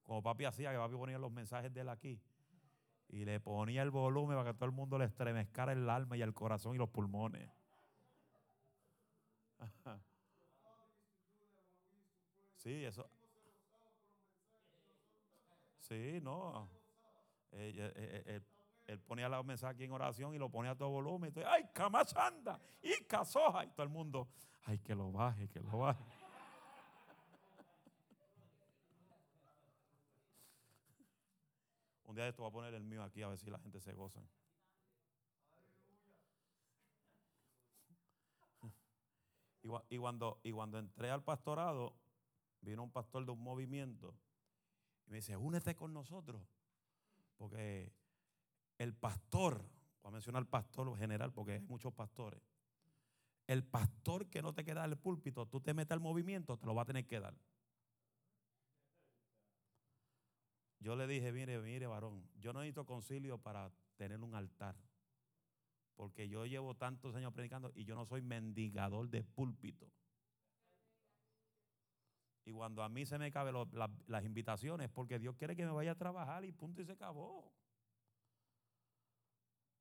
[0.04, 2.22] Como papi hacía, que papi ponía los mensajes de él aquí.
[3.10, 6.22] Y le ponía el volumen para que todo el mundo le estremezcara el alma y
[6.22, 7.50] el corazón y los pulmones.
[12.58, 13.08] Sí, eso.
[15.88, 16.70] Sí, no.
[17.52, 18.42] Eh, eh, eh,
[18.88, 21.32] él ponía los mensajes aquí en oración y lo ponía a todo volumen.
[21.36, 22.60] Y ¡Ay, camachanda!
[22.82, 23.64] ¡Y casoja!
[23.64, 24.28] Y todo el mundo,
[24.66, 26.04] ¡ay, que lo baje, que lo baje!
[32.06, 33.80] Un día de esto voy a poner el mío aquí a ver si la gente
[33.80, 34.22] se goza.
[39.90, 41.94] Y, cuando, y cuando entré al pastorado,
[42.62, 44.16] vino un pastor de un movimiento
[45.08, 46.42] y me dice, únete con nosotros.
[47.38, 47.94] Porque
[48.78, 49.62] el pastor,
[50.02, 52.42] voy a mencionar al pastor general porque hay muchos pastores.
[53.48, 56.76] El pastor que no te queda el púlpito, tú te metes al movimiento, te lo
[56.76, 57.34] va a tener que dar.
[60.80, 64.76] Yo le dije, mire, mire, varón, yo no necesito concilio para tener un altar.
[65.96, 69.90] Porque yo llevo tantos años predicando y yo no soy mendigador de púlpito.
[72.48, 73.54] Y cuando a mí se me caben
[74.08, 77.52] las invitaciones, porque Dios quiere que me vaya a trabajar y punto y se acabó.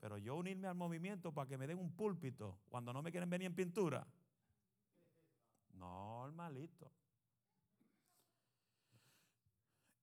[0.01, 3.31] Pero yo unirme al movimiento para que me den un púlpito cuando no me quieren
[3.31, 4.05] venir en pintura.
[5.75, 6.91] Normalito.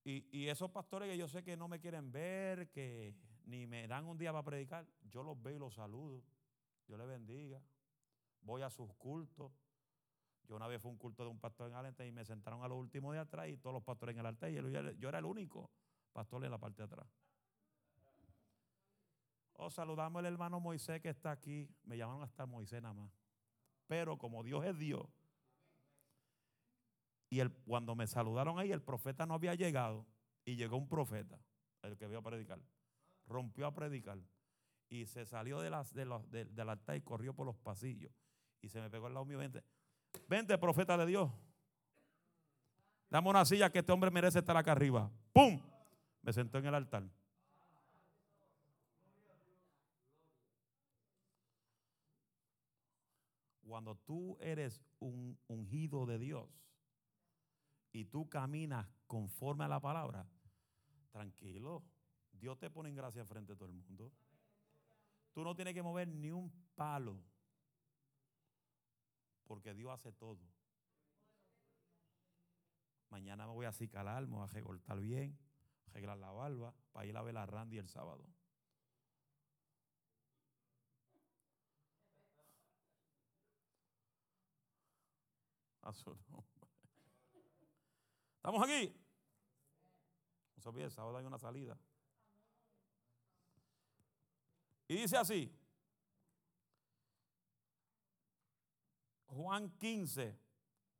[0.06, 3.90] Y, y esos pastores que yo sé que no me quieren ver, que ni me
[3.90, 6.24] dan un día para predicar, yo los veo y los saludo.
[6.88, 7.62] Yo les bendiga.
[8.40, 9.52] Voy a sus cultos.
[10.48, 12.64] Yo una vez fui a un culto de un pastor en Alente y me sentaron
[12.64, 14.50] a los últimos de atrás y todos los pastores en el altar.
[14.52, 14.56] Y
[15.00, 15.70] yo era el único
[16.12, 17.08] pastor en la parte de atrás.
[19.54, 21.70] Oh, saludamos al hermano Moisés que está aquí.
[21.84, 23.12] Me llamaron hasta Moisés nada más.
[23.88, 25.08] Pero como Dios es Dios.
[27.30, 30.06] Y el, cuando me saludaron ahí, el profeta no había llegado.
[30.46, 31.40] Y llegó un profeta,
[31.82, 32.60] el que vio a predicar.
[33.26, 34.20] Rompió a predicar.
[34.90, 38.12] Y se salió de las, de los, del altar y corrió por los pasillos.
[38.62, 39.40] Y se me pegó al lado mío.
[40.28, 41.32] Vente, profeta de Dios.
[43.10, 45.12] Dame una silla que este hombre merece estar acá arriba.
[45.32, 45.62] ¡Pum!
[46.24, 47.04] me sentó en el altar.
[53.62, 56.48] Cuando tú eres un ungido de Dios
[57.92, 60.26] y tú caminas conforme a la palabra,
[61.12, 61.84] tranquilo,
[62.32, 64.12] Dios te pone en gracia frente a todo el mundo.
[65.34, 67.20] Tú no tienes que mover ni un palo,
[69.46, 70.40] porque Dios hace todo.
[73.10, 75.38] Mañana me voy a acicalar, me voy a recortar bien,
[75.88, 78.26] arreglar la barba, para ir a ver a Randy el sábado.
[85.82, 86.68] A su nombre.
[88.38, 88.94] ¿Estamos aquí?
[90.56, 91.78] No se olvide, el sábado hay una salida.
[94.88, 95.52] Y dice así,
[99.36, 100.38] Juan 15,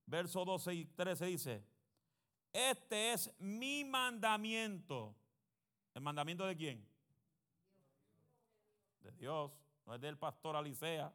[0.06, 1.64] verso 12 y 13 dice,
[2.54, 5.16] este es mi mandamiento.
[5.96, 6.88] ¿El mandamiento de quién?
[9.02, 9.52] De Dios.
[9.86, 11.14] No es del pastor Alicea.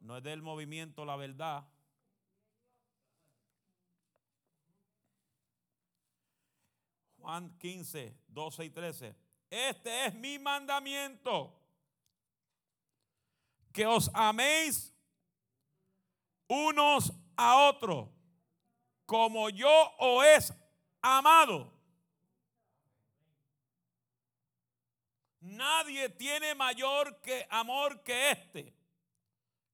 [0.00, 1.68] No es del movimiento La Verdad.
[7.18, 9.16] Juan 15, 12 y 13.
[9.50, 11.60] Este es mi mandamiento.
[13.72, 14.94] Que os améis
[16.48, 18.08] unos a otros
[19.06, 20.54] como yo os es
[21.00, 21.72] amado.
[25.40, 28.74] Nadie tiene mayor que amor que este,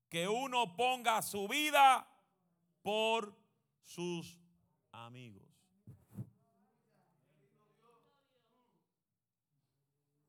[0.08, 2.06] que uno ponga su vida
[2.82, 3.34] por
[3.82, 4.38] sus
[4.92, 5.42] amigos.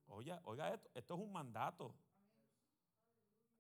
[0.08, 1.94] Oiga, oiga esto, esto es un mandato.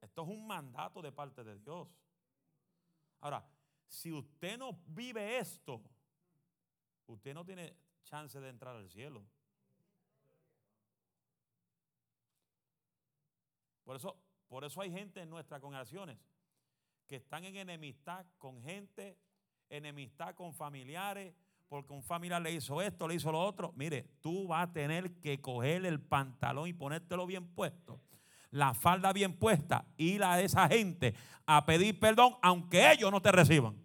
[0.01, 1.87] Esto es un mandato de parte de Dios.
[3.25, 3.43] Ahora,
[3.87, 5.81] si usted no vive esto,
[7.07, 9.25] usted no tiene chance de entrar al cielo.
[13.83, 14.15] Por eso,
[14.47, 16.19] por eso hay gente en nuestras congregaciones
[17.07, 19.17] que están en enemistad con gente,
[19.69, 21.33] enemistad con familiares,
[21.67, 23.73] porque un familiar le hizo esto, le hizo lo otro.
[23.75, 27.99] Mire, tú vas a tener que coger el pantalón y ponértelo bien puesto,
[28.55, 31.13] la falda bien puesta, ir a esa gente
[31.45, 33.75] a pedir perdón, aunque ellos no te reciban.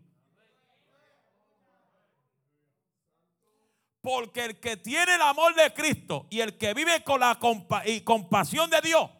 [4.00, 7.36] Porque el que tiene el amor de Cristo y el que vive con la
[7.84, 9.10] y compasión de Dios,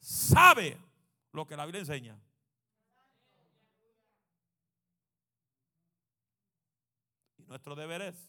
[0.00, 0.76] sabe
[1.32, 2.20] lo que la Biblia enseña.
[7.46, 8.28] Nuestro deber es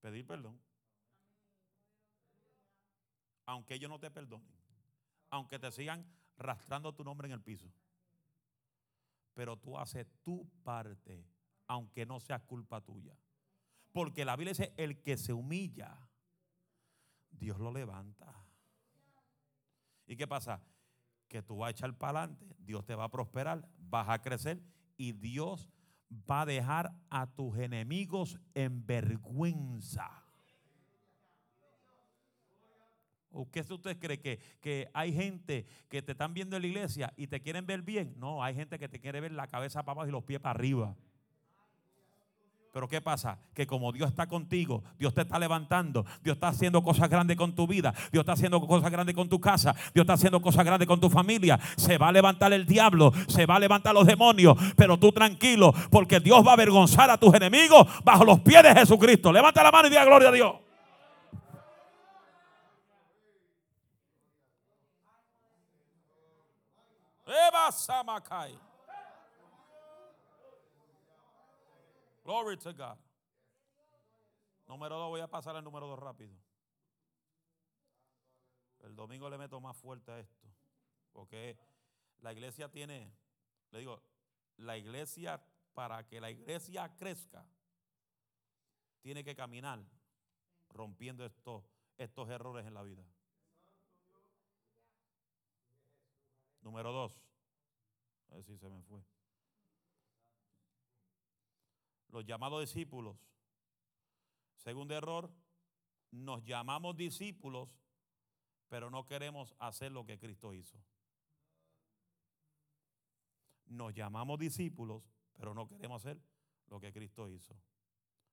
[0.00, 0.60] pedir perdón.
[3.46, 4.55] Aunque ellos no te perdonen.
[5.36, 6.06] Aunque te sigan
[6.38, 7.70] rastrando tu nombre en el piso.
[9.34, 11.28] Pero tú haces tu parte,
[11.66, 13.14] aunque no sea culpa tuya.
[13.92, 16.08] Porque la Biblia dice, el que se humilla,
[17.30, 18.34] Dios lo levanta.
[20.06, 20.62] ¿Y qué pasa?
[21.28, 24.62] Que tú vas a echar para adelante, Dios te va a prosperar, vas a crecer
[24.96, 25.68] y Dios
[26.10, 30.25] va a dejar a tus enemigos en vergüenza.
[33.36, 34.18] ¿O qué usted cree?
[34.18, 37.82] Que, que hay gente que te están viendo en la iglesia y te quieren ver
[37.82, 38.14] bien.
[38.16, 40.58] No, hay gente que te quiere ver la cabeza para abajo y los pies para
[40.58, 40.96] arriba.
[42.72, 43.38] Pero ¿qué pasa?
[43.54, 47.54] Que como Dios está contigo, Dios te está levantando, Dios está haciendo cosas grandes con
[47.54, 50.86] tu vida, Dios está haciendo cosas grandes con tu casa, Dios está haciendo cosas grandes
[50.86, 51.58] con tu familia.
[51.76, 55.74] Se va a levantar el diablo, se va a levantar los demonios, pero tú tranquilo,
[55.90, 59.32] porque Dios va a avergonzar a tus enemigos bajo los pies de Jesucristo.
[59.32, 60.65] Levanta la mano y diga gloria a Dios.
[72.24, 72.98] Glory to God.
[74.66, 76.34] Número dos, voy a pasar al número dos rápido.
[78.80, 80.48] El domingo le meto más fuerte a esto.
[81.12, 81.58] Porque
[82.20, 83.12] la iglesia tiene,
[83.70, 84.02] le digo,
[84.58, 85.42] la iglesia,
[85.74, 87.44] para que la iglesia crezca,
[89.00, 89.80] tiene que caminar
[90.70, 91.64] rompiendo estos,
[91.96, 93.04] estos errores en la vida.
[96.62, 97.25] Número dos.
[98.30, 99.04] A ver si se me fue
[102.16, 103.18] los llamados discípulos.
[104.56, 105.30] Segundo error,
[106.10, 107.68] nos llamamos discípulos,
[108.68, 110.82] pero no queremos hacer lo que Cristo hizo.
[113.66, 115.02] Nos llamamos discípulos,
[115.34, 116.18] pero no queremos hacer
[116.68, 117.54] lo que Cristo hizo.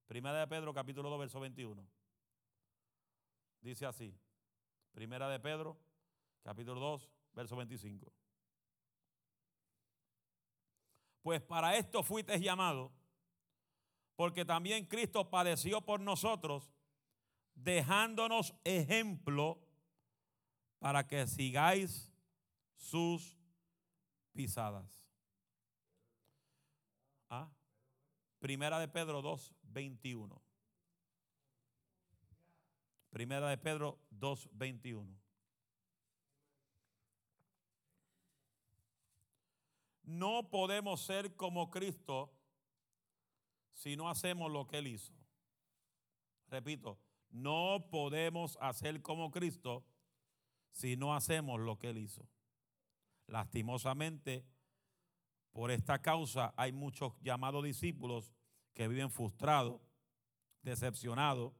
[0.07, 1.85] Primera de Pedro, capítulo 2, verso 21.
[3.59, 4.17] Dice así.
[4.93, 5.77] Primera de Pedro,
[6.41, 8.13] capítulo 2, verso 25.
[11.23, 12.91] Pues para esto fuiste llamado
[14.15, 16.71] porque también Cristo padeció por nosotros,
[17.55, 19.59] dejándonos ejemplo
[20.79, 22.11] para que sigáis
[22.75, 23.37] sus
[24.33, 25.03] pisadas.
[27.29, 27.51] ¿Ah?
[28.39, 30.41] Primera de Pedro 2, 21.
[33.09, 35.22] Primera de Pedro 2, 21.
[40.03, 42.33] No podemos ser como Cristo
[43.71, 45.13] si no hacemos lo que Él hizo.
[46.47, 46.99] Repito,
[47.29, 49.83] no podemos hacer como Cristo
[50.71, 52.27] si no hacemos lo que Él hizo.
[53.27, 54.45] Lastimosamente,
[55.51, 58.31] por esta causa hay muchos llamados discípulos
[58.73, 59.81] que viven frustrados,
[60.61, 61.53] decepcionados,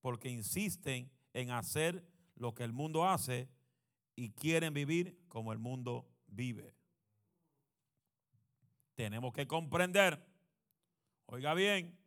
[0.00, 2.04] porque insisten en hacer
[2.34, 3.48] lo que el mundo hace
[4.16, 6.74] y quieren vivir como el mundo vive.
[8.94, 10.24] Tenemos que comprender,
[11.26, 11.98] oiga bien,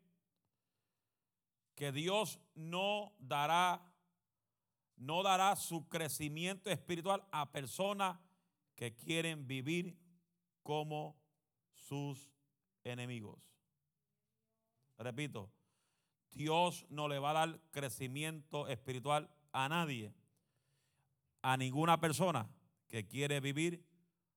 [1.76, 3.82] que Dios no dará
[4.98, 8.18] no dará su crecimiento espiritual a personas
[8.76, 9.98] que quieren vivir
[10.64, 11.18] como
[11.74, 12.32] sus
[12.84, 13.40] enemigos.
[14.98, 15.52] Repito,
[16.32, 20.14] Dios no le va a dar crecimiento espiritual a nadie,
[21.42, 22.50] a ninguna persona
[22.88, 23.86] que quiere vivir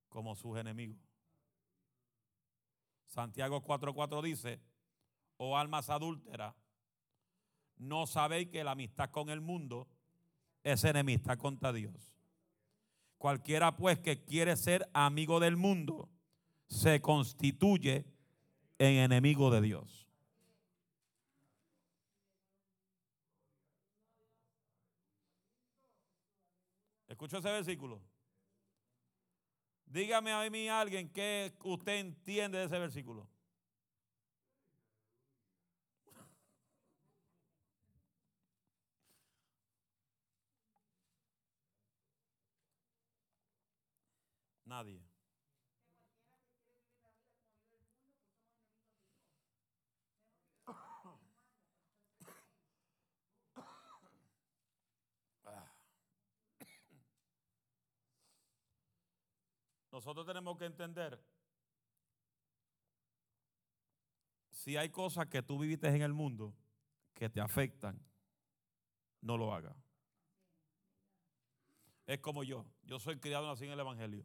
[0.09, 1.08] como sus enemigos.
[3.09, 4.61] Santiago 4:4 dice,
[5.39, 6.55] oh almas adúlteras,
[7.77, 9.89] no sabéis que la amistad con el mundo
[10.63, 12.15] es enemistad contra Dios.
[13.17, 16.09] Cualquiera pues que quiere ser amigo del mundo
[16.69, 18.05] se constituye
[18.79, 20.07] en enemigo de Dios.
[27.09, 28.01] ¿Escuchó ese versículo?
[29.91, 33.27] Dígame a mí alguien que usted entiende de ese versículo.
[44.67, 45.08] Nadie.
[59.99, 61.21] Nosotros tenemos que entender
[64.49, 66.55] si hay cosas que tú viviste en el mundo
[67.15, 68.01] que te afectan,
[69.21, 69.77] no lo hagas.
[72.07, 72.65] Es como yo.
[72.85, 74.25] Yo soy criado así en el Evangelio.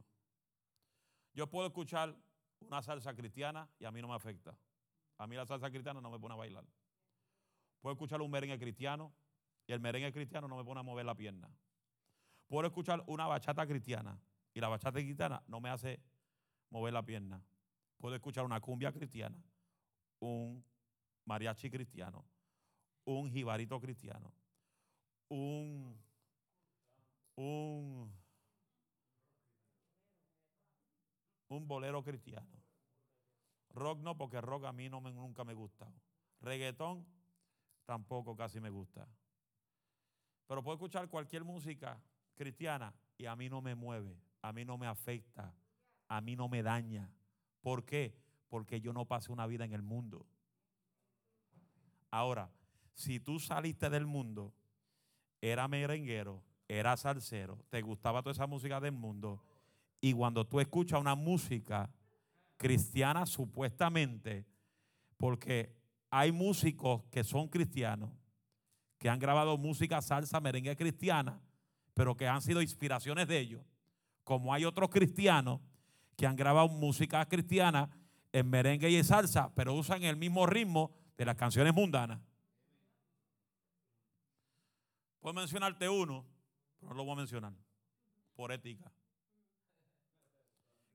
[1.33, 2.15] Yo puedo escuchar
[2.59, 4.55] una salsa cristiana y a mí no me afecta.
[5.17, 6.65] A mí la salsa cristiana no me pone a bailar.
[7.81, 9.11] Puedo escuchar un merengue cristiano
[9.65, 11.49] y el merengue cristiano no me pone a mover la pierna.
[12.47, 14.21] Puedo escuchar una bachata cristiana
[14.53, 15.99] y la bachata cristiana no me hace
[16.69, 17.41] mover la pierna.
[17.97, 19.41] Puedo escuchar una cumbia cristiana,
[20.19, 20.63] un
[21.25, 22.25] mariachi cristiano,
[23.05, 24.33] un jibarito cristiano,
[25.29, 25.97] un,
[27.35, 28.13] un,
[31.47, 32.61] un bolero cristiano.
[33.69, 35.91] Rock no, porque rock a mí nunca me gusta.
[36.41, 37.07] Reggaetón
[37.85, 39.07] tampoco casi me gusta.
[40.45, 41.99] Pero puedo escuchar cualquier música
[42.35, 45.55] cristiana y a mí no me mueve a mí no me afecta,
[46.07, 47.09] a mí no me daña.
[47.61, 48.13] ¿Por qué?
[48.49, 50.27] Porque yo no pasé una vida en el mundo.
[52.11, 52.51] Ahora,
[52.93, 54.53] si tú saliste del mundo,
[55.41, 59.41] era merenguero, era salsero, te gustaba toda esa música del mundo,
[60.01, 61.89] y cuando tú escuchas una música
[62.57, 64.45] cristiana supuestamente,
[65.17, 65.73] porque
[66.09, 68.11] hay músicos que son cristianos,
[68.97, 71.41] que han grabado música salsa, merengue cristiana,
[71.93, 73.72] pero que han sido inspiraciones de ellos
[74.23, 75.59] como hay otros cristianos
[76.15, 77.89] que han grabado música cristiana
[78.31, 82.19] en merengue y en salsa, pero usan el mismo ritmo de las canciones mundanas.
[85.19, 86.25] Puedo mencionarte uno,
[86.79, 87.53] pero no lo voy a mencionar,
[88.35, 88.91] por ética.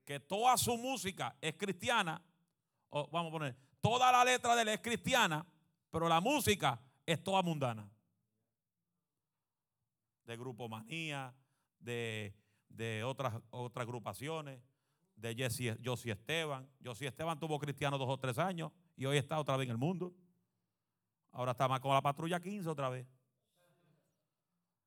[0.05, 2.21] Que toda su música es cristiana,
[2.91, 5.45] vamos a poner, toda la letra de él es cristiana,
[5.89, 7.89] pero la música es toda mundana.
[10.25, 11.33] De Grupo Manía,
[11.79, 12.35] de
[12.69, 14.61] de otras, otras agrupaciones,
[15.19, 15.77] de Jesse,
[16.11, 16.69] Esteban.
[16.83, 19.77] Josie Esteban tuvo cristiano dos o tres años y hoy está otra vez en el
[19.77, 20.13] mundo.
[21.31, 23.05] Ahora está más con la patrulla 15 otra vez.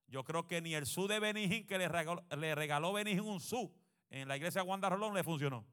[0.08, 2.22] Yo creo que ni el su de Benijín que le regaló,
[3.02, 3.72] le un su
[4.10, 5.64] en la iglesia de Wanda Rolón le funcionó.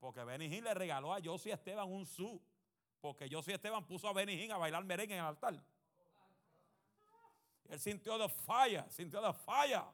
[0.00, 2.40] Porque Benijín le regaló a Josie Esteban un su.
[3.00, 5.62] Porque Josie Esteban puso a Benijín a bailar merengue en el altar.
[7.68, 9.92] Él sintió de falla, sintió de falla.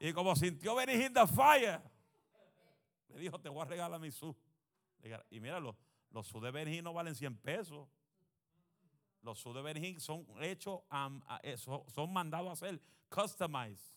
[0.00, 1.82] y como sintió Benigín de falla,
[3.08, 4.36] Le dijo, te voy a regalar mi su.
[5.30, 5.76] Y míralo,
[6.10, 7.88] los su de Benjín no valen 100 pesos.
[9.22, 10.80] Los su de Benjín son hechos,
[11.42, 13.96] eh, son mandados a hacer customized.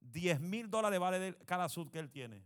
[0.00, 2.42] 10 mil dólares vale cada sud que él tiene.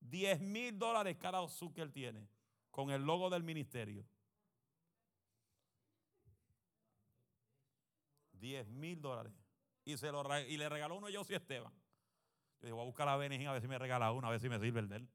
[0.00, 2.28] 10 mil dólares cada sud que él tiene.
[2.70, 4.04] Con el logo del ministerio.
[8.40, 9.32] 10 mil dólares.
[9.84, 11.72] Y, se lo, y le regaló uno yo y Esteban.
[12.60, 14.40] Yo digo, voy a buscar a Benjín a ver si me regala uno, a ver
[14.40, 15.08] si me sirve el de él.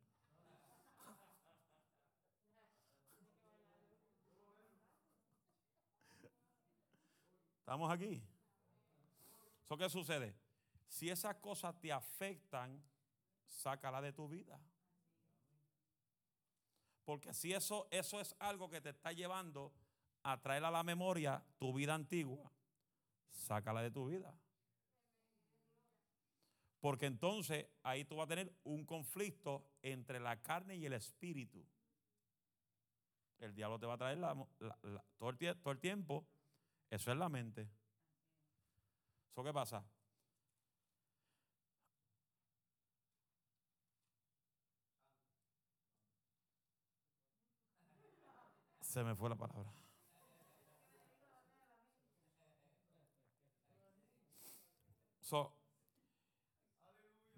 [7.59, 8.21] ¿Estamos aquí?
[9.63, 10.35] ¿Eso qué sucede?
[10.87, 12.83] Si esas cosas te afectan,
[13.47, 14.59] sácala de tu vida.
[17.05, 19.73] Porque si eso, eso es algo que te está llevando
[20.23, 22.51] a traer a la memoria tu vida antigua,
[23.31, 24.33] sácala de tu vida.
[26.79, 31.63] Porque entonces ahí tú vas a tener un conflicto entre la carne y el espíritu.
[33.39, 36.27] El diablo te va a traer todo, el, todo el tiempo.
[36.89, 37.69] Eso es la mente.
[39.31, 39.85] ¿Eso qué pasa?
[48.81, 49.80] Se me fue la palabra.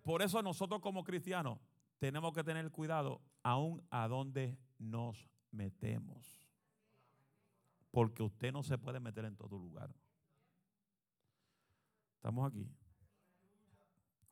[0.03, 1.59] Por eso nosotros como cristianos
[1.99, 6.49] tenemos que tener cuidado aún a dónde nos metemos.
[7.91, 9.93] Porque usted no se puede meter en todo lugar.
[12.15, 12.67] Estamos aquí.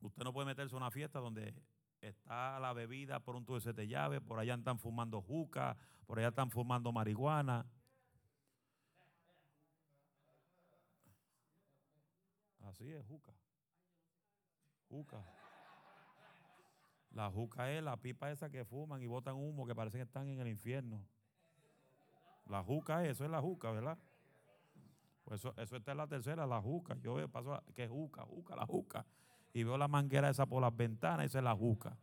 [0.00, 1.54] Usted no puede meterse a una fiesta donde
[2.00, 6.28] está la bebida por un tubo de llave, por allá están fumando juca, por allá
[6.28, 7.64] están fumando marihuana.
[12.64, 13.32] Así es, juca.
[17.10, 20.28] La juca es la pipa esa que fuman y botan humo que parece que están
[20.28, 21.02] en el infierno.
[22.46, 23.98] La juca es, eso es la juca, ¿verdad?
[25.24, 26.96] Pues eso, eso está en la tercera, la juca.
[27.00, 29.06] Yo veo, paso, que juca, juca, la juca.
[29.52, 31.96] Y veo la manguera esa por las ventanas, esa es la juca.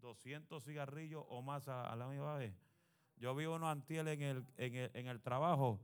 [0.00, 2.54] 200 cigarrillos o más a, la misma vez.
[3.16, 5.80] Yo vi uno antiel en el, en el, en el trabajo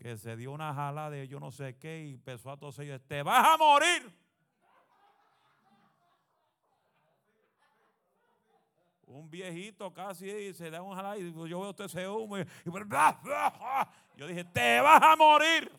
[0.00, 2.98] que se dio una jala de yo no sé qué y empezó a toser y
[3.06, 4.10] te vas a morir.
[9.10, 12.46] un viejito casi se da un jalá y yo veo usted ese humo y,
[14.16, 15.70] yo dije, te vas a morir.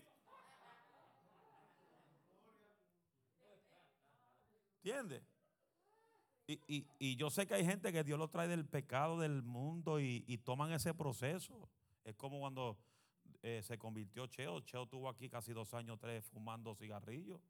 [4.83, 5.23] ¿Entiendes?
[6.67, 10.37] Y, yo sé que hay gente que Dios lo trae del pecado del mundo y,
[10.43, 11.69] toman ese proceso.
[12.03, 12.77] Es como cuando
[13.43, 14.61] eh, se convirtió Cheo.
[14.61, 17.41] Cheo tuvo aquí casi dos años, tres, fumando cigarrillos.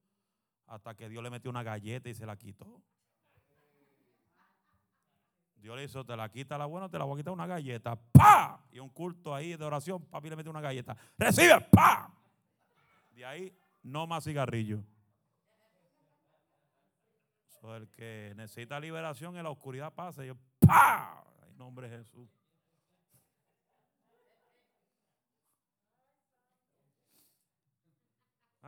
[0.68, 2.82] Hasta que Dios le metió una galleta y se la quitó.
[5.58, 7.96] Dios le hizo, te la quita la buena, te la voy a quitar una galleta.
[7.96, 8.66] ¡Pa!
[8.72, 10.98] Y un culto ahí de oración, papi le mete una galleta.
[11.18, 12.12] Recibe, ¡pa!
[13.12, 14.84] De ahí, no más cigarrillo.
[17.76, 20.26] el que necesita liberación en la oscuridad pasa.
[20.26, 20.32] Y
[20.66, 21.24] ¡pa!
[21.48, 22.41] En nombre de Jesús.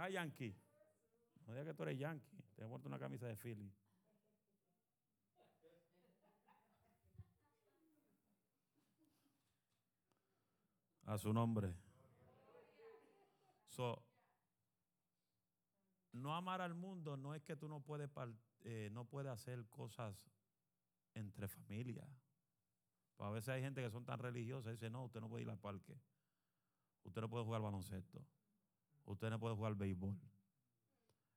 [0.04, 0.54] Ah, Yankee.
[1.48, 2.44] No digas que tú eres Yankee.
[2.58, 3.74] Te he puesto una camisa de Philly.
[11.06, 11.74] A su nombre.
[16.12, 18.10] no amar al mundo no es que tú no puedes,
[18.66, 20.22] eh, no puedes hacer cosas
[21.14, 22.10] entre familias.
[23.16, 25.44] Pues a veces hay gente que son tan religiosas y dice, no, usted no puede
[25.44, 25.98] ir al parque.
[27.06, 28.22] Usted no puede jugar baloncesto.
[29.06, 30.18] Usted no puede jugar béisbol.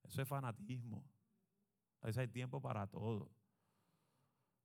[0.04, 1.04] Eso es fanatismo.
[2.00, 3.30] A hay tiempo para todo.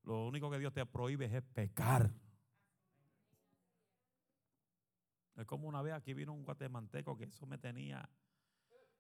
[0.04, 2.14] Lo único que Dios te prohíbe es pecar.
[5.36, 8.08] Es como una vez aquí vino un guatemalteco que eso me tenía,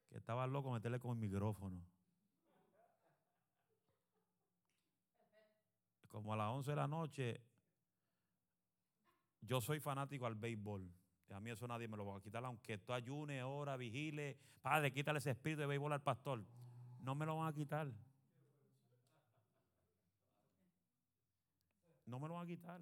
[0.09, 1.85] que estaba loco meterle con el micrófono.
[6.07, 7.41] Como a las 11 de la noche,
[9.41, 10.91] yo soy fanático al béisbol.
[11.33, 14.37] A mí eso nadie me lo va a quitar, aunque tú ayunes, ora, vigile.
[14.61, 16.43] Padre, quítale ese espíritu de béisbol al pastor.
[16.99, 17.91] No me lo van a quitar.
[22.05, 22.81] No me lo van a quitar.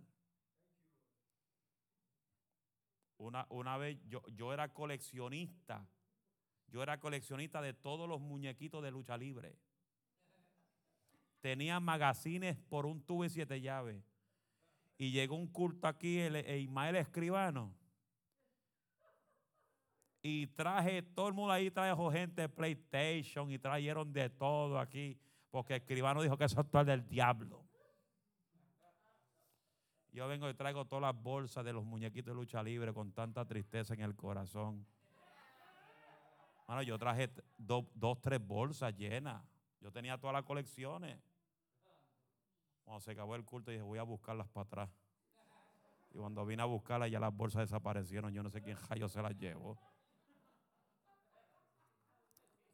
[3.18, 5.88] Una, una vez yo, yo era coleccionista.
[6.72, 9.58] Yo era coleccionista de todos los muñequitos de lucha libre.
[11.42, 14.04] Tenía magazines por un tubo y siete llaves.
[14.98, 17.74] Y llegó un culto aquí, el, Ismael Escribano.
[20.22, 25.18] Y traje, todo el mundo ahí trajo gente de PlayStation y trajeron de todo aquí,
[25.50, 27.66] porque el escribano dijo que eso es del diablo.
[30.12, 33.46] Yo vengo y traigo todas las bolsas de los muñequitos de lucha libre con tanta
[33.46, 34.86] tristeza en el corazón.
[36.68, 37.86] Bueno, yo traje dos,
[38.22, 39.42] tres bolsas llenas.
[39.80, 41.20] Yo tenía todas las colecciones.
[42.84, 44.90] Cuando se acabó el culto, dije, voy a buscarlas para atrás.
[46.12, 48.34] Y cuando vine a buscarlas, ya las bolsas desaparecieron.
[48.34, 49.80] Yo no sé quién yo se las llevo.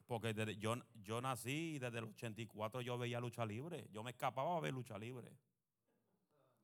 [0.06, 3.88] Porque yo, yo nací y desde el 84 yo veía lucha libre.
[3.92, 5.32] Yo me escapaba a ver lucha libre.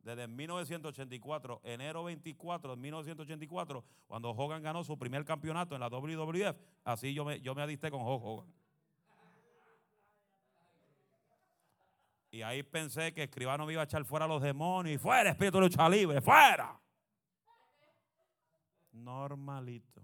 [0.02, 6.56] Desde 1984, enero 24 de 1984, cuando Hogan ganó su primer campeonato en la WWF,
[6.84, 8.52] así yo me, yo me adisté con Hogan.
[12.32, 15.58] Y ahí pensé que Escribano me iba a echar fuera a los demonios fuera espíritu
[15.58, 16.80] de lucha libre, fuera.
[18.90, 20.02] Normalito.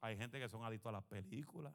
[0.00, 1.74] Hay gente que son adictos a las películas.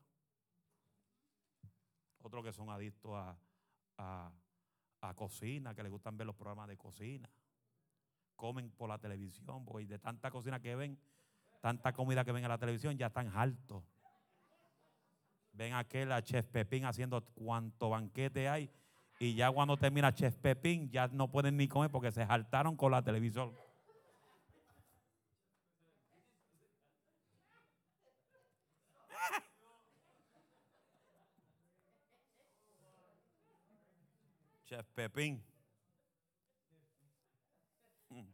[2.19, 4.31] Otros que son adictos a,
[5.01, 7.29] a, cocina, que les gustan ver los programas de cocina.
[8.35, 10.99] Comen por la televisión, porque de tanta cocina que ven,
[11.61, 13.83] tanta comida que ven en la televisión, ya están altos.
[15.53, 18.71] Ven aquel a Chef Pepín haciendo cuanto banquete hay.
[19.19, 22.91] Y ya cuando termina Chef Pepín, ya no pueden ni comer porque se saltaron con
[22.91, 23.55] la televisión.
[34.65, 35.43] Chef Pepín.
[38.09, 38.27] Mm.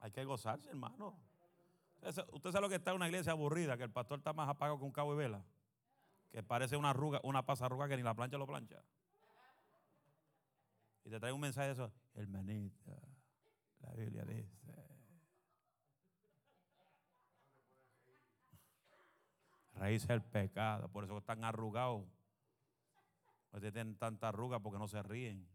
[0.00, 1.18] Hay que gozarse, hermano.
[2.32, 4.78] Usted sabe lo que está en una iglesia aburrida, que el pastor está más apagado
[4.78, 5.44] que un cabo de vela.
[6.30, 8.82] Que parece una arruga, una pasarruga que ni la plancha lo plancha.
[11.04, 11.92] Y te trae un mensaje de eso.
[12.14, 12.92] Hermanita,
[13.80, 14.58] la Biblia dice.
[19.72, 20.88] Raíz el pecado.
[20.88, 22.17] Por eso están arrugados.
[23.52, 25.48] Ustedes tienen tanta arruga porque no se ríen.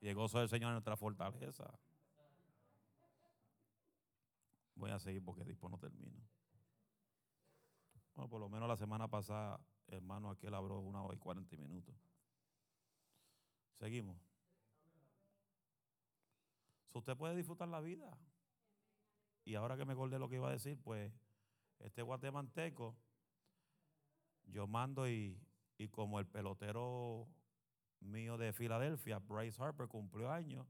[0.00, 1.78] Y el gozo del Señor es nuestra fortaleza.
[4.74, 6.20] Voy a seguir porque después no termino.
[8.14, 11.94] Bueno, por lo menos la semana pasada, hermano, aquel habló una hora y cuarenta minutos.
[13.78, 14.16] Seguimos.
[16.92, 18.16] usted puede disfrutar la vida.
[19.44, 21.12] Y ahora que me acordé lo que iba a decir, pues
[21.78, 22.96] este guatemalteco,
[24.46, 25.38] yo mando y
[25.78, 27.28] y como el pelotero
[28.00, 30.66] mío de Filadelfia, Bryce Harper, cumplió años,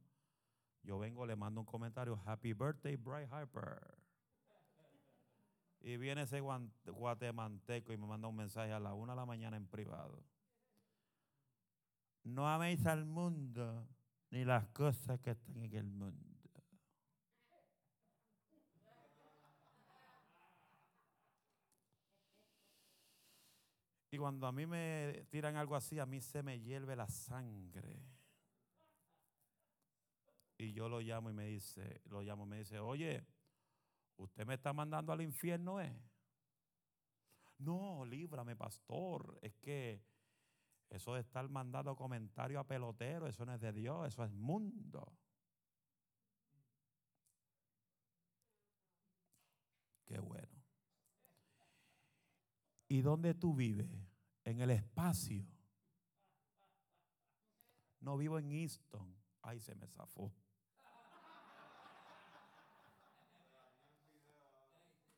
[0.83, 3.81] yo vengo, le mando un comentario, Happy Birthday, Bryce Harper.
[5.81, 9.57] Y viene ese guatemalteco y me manda un mensaje a la una de la mañana
[9.57, 10.23] en privado.
[12.25, 13.87] No améis al mundo
[14.31, 16.36] ni las cosas que están en el mundo.
[24.17, 28.03] Y cuando a mí me tiran algo así, a mí se me hierve la sangre.
[30.57, 33.27] Y yo lo llamo y me dice, lo llamo y me dice, oye,
[34.17, 36.01] ¿usted me está mandando al infierno, eh?
[37.59, 39.39] No, líbrame, pastor.
[39.43, 40.03] Es que
[40.89, 45.12] eso de estar mandando comentarios a pelotero, eso no es de Dios, eso es mundo.
[50.07, 50.64] Qué bueno.
[52.89, 54.06] ¿Y dónde tú vives?
[54.47, 55.45] En el espacio.
[58.01, 59.13] No vivo en Easton.
[59.43, 60.33] Ay, se me zafó.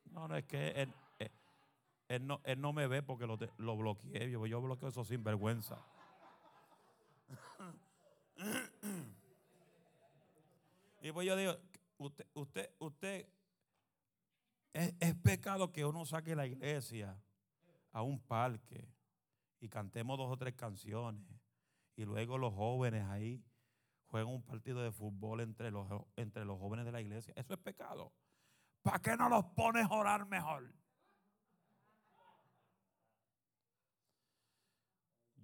[0.07, 0.89] No, no, es que
[2.09, 4.31] él, no, él no, me ve porque lo, lo bloqueé.
[4.31, 5.79] Yo, yo bloqueo eso sin vergüenza.
[11.03, 11.55] Y pues yo digo,
[11.99, 13.29] usted, usted, usted,
[14.73, 17.15] es, es pecado que uno saque la iglesia
[17.93, 18.89] a un parque
[19.61, 21.25] y cantemos dos o tres canciones
[21.97, 23.45] y luego los jóvenes ahí
[24.07, 25.87] juegan un partido de fútbol entre los,
[26.17, 27.35] entre los jóvenes de la iglesia.
[27.37, 28.13] Eso es pecado.
[28.83, 30.73] ¿Para qué no los pones a orar mejor?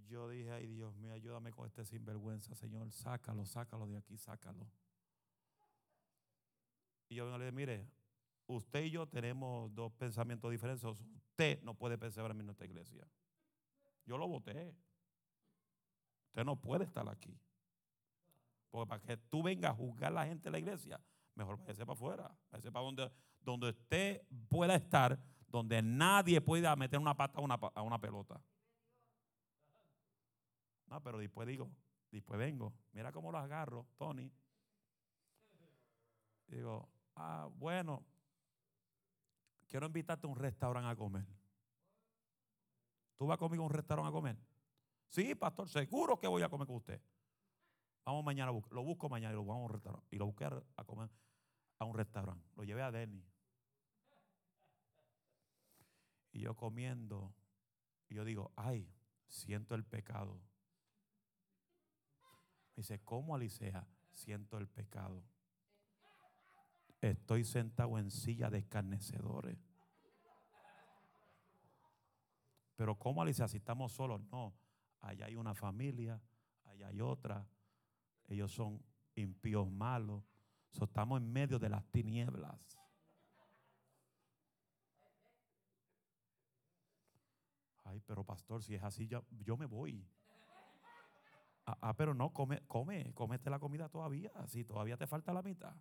[0.07, 4.71] Yo dije, ay Dios mío, ayúdame con este sinvergüenza, Señor, sácalo, sácalo de aquí, sácalo.
[7.09, 7.91] Y yo le dije, mire,
[8.47, 10.85] usted y yo tenemos dos pensamientos diferentes.
[10.85, 13.09] Usted no puede perseverar en nuestra iglesia.
[14.07, 14.75] Yo lo voté.
[16.29, 17.39] Usted no puede estar aquí.
[18.71, 21.01] Porque para que tú vengas a juzgar a la gente de la iglesia,
[21.35, 22.39] mejor váyase para afuera.
[22.51, 27.55] Váyase para donde, donde usted pueda estar, donde nadie pueda meter una pata a una,
[27.55, 28.41] a una pelota.
[30.89, 31.71] No, pero después digo,
[32.11, 34.31] después vengo, mira cómo lo agarro, Tony.
[36.49, 38.05] Digo, ah, bueno,
[39.69, 41.25] quiero invitarte a un restaurante a comer.
[43.17, 44.37] ¿Tú vas conmigo a un restaurante a comer?
[45.09, 47.01] Sí, pastor, seguro que voy a comer con usted.
[48.05, 50.09] Vamos mañana, lo busco mañana y lo vamos a un restaurante.
[50.11, 51.09] Y lo busqué a comer
[51.79, 52.49] a un restaurante.
[52.57, 53.25] Lo llevé a Denny.
[56.33, 57.33] Y yo comiendo,
[58.09, 58.93] y yo digo, ay,
[59.29, 60.35] siento el pecado.
[62.75, 63.87] Me dice, ¿cómo Alicia?
[64.13, 65.23] Siento el pecado.
[67.01, 69.59] Estoy sentado en silla de escarnecedores.
[72.77, 73.47] Pero ¿cómo Alicia?
[73.49, 74.55] Si estamos solos, no.
[75.01, 76.21] Allá hay una familia,
[76.65, 77.47] allá hay otra.
[78.29, 78.83] Ellos son
[79.15, 80.23] impíos malos.
[80.73, 82.59] estamos en medio de las tinieblas.
[87.85, 90.05] Ay, pero pastor, si es así, yo, yo me voy.
[91.67, 95.43] Ah, ah, pero no, come, come, comete la comida todavía, si todavía te falta la
[95.43, 95.75] mitad.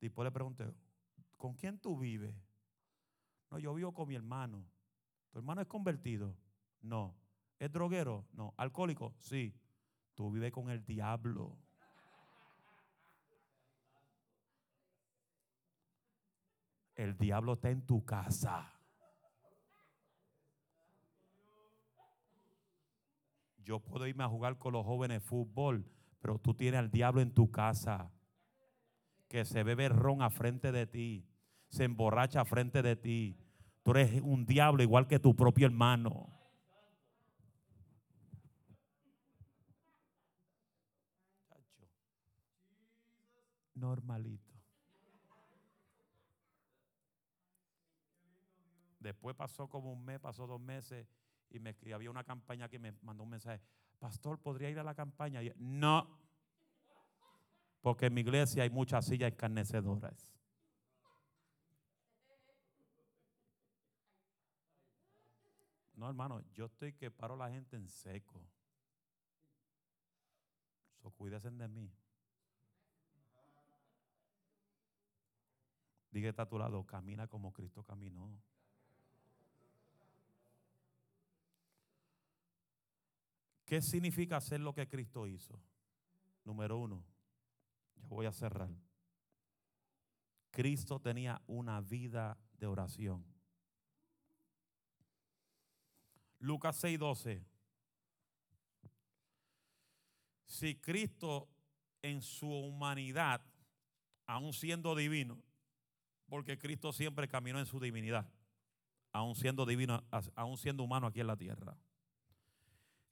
[0.00, 0.72] Después le pregunté,
[1.36, 2.34] ¿con quién tú vives?
[3.52, 4.64] No, yo vivo con mi hermano.
[5.30, 6.34] ¿Tu hermano es convertido?
[6.80, 7.14] No.
[7.58, 8.26] ¿Es droguero?
[8.32, 8.54] No.
[8.56, 9.14] ¿Alcohólico?
[9.18, 9.54] Sí.
[10.14, 11.58] Tú vives con el diablo.
[16.94, 18.72] El diablo está en tu casa.
[23.58, 25.84] Yo puedo irme a jugar con los jóvenes fútbol,
[26.20, 28.10] pero tú tienes al diablo en tu casa.
[29.28, 31.31] Que se bebe ron a frente de ti,
[31.72, 33.38] se emborracha frente de ti.
[33.82, 36.28] Tú eres un diablo igual que tu propio hermano.
[43.74, 44.52] Normalito.
[49.00, 51.08] Después pasó como un mes, pasó dos meses
[51.50, 53.60] y me había una campaña que me mandó un mensaje,
[53.98, 55.42] pastor, ¿podría ir a la campaña?
[55.42, 56.06] Y no,
[57.80, 60.32] porque en mi iglesia hay muchas sillas escarnecedoras.
[66.02, 68.44] No, hermano, yo estoy que paro la gente en seco.
[71.00, 71.88] So, cuídense de mí.
[76.10, 78.36] Diga está a tu lado, camina como Cristo caminó.
[83.64, 85.56] ¿Qué significa hacer lo que Cristo hizo?
[86.44, 87.04] Número uno,
[87.94, 88.70] ya voy a cerrar.
[90.50, 93.31] Cristo tenía una vida de oración.
[96.42, 97.42] Lucas 6:12.
[100.44, 101.48] Si Cristo
[102.02, 103.40] en su humanidad,
[104.26, 105.42] aún siendo divino,
[106.28, 108.30] porque Cristo siempre caminó en su divinidad,
[109.12, 111.76] aún siendo divino, aún siendo humano aquí en la tierra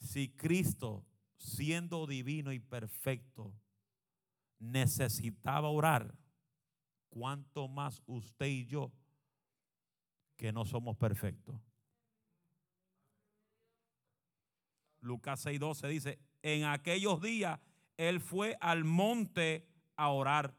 [0.01, 1.07] si Cristo,
[1.37, 3.55] siendo divino y perfecto,
[4.59, 6.15] necesitaba orar,
[7.09, 8.93] ¿cuánto más usted y yo
[10.37, 11.61] que no somos perfectos?
[15.01, 17.61] Lucas 6:12 dice, en aquellos días
[17.97, 20.55] él fue al monte a orar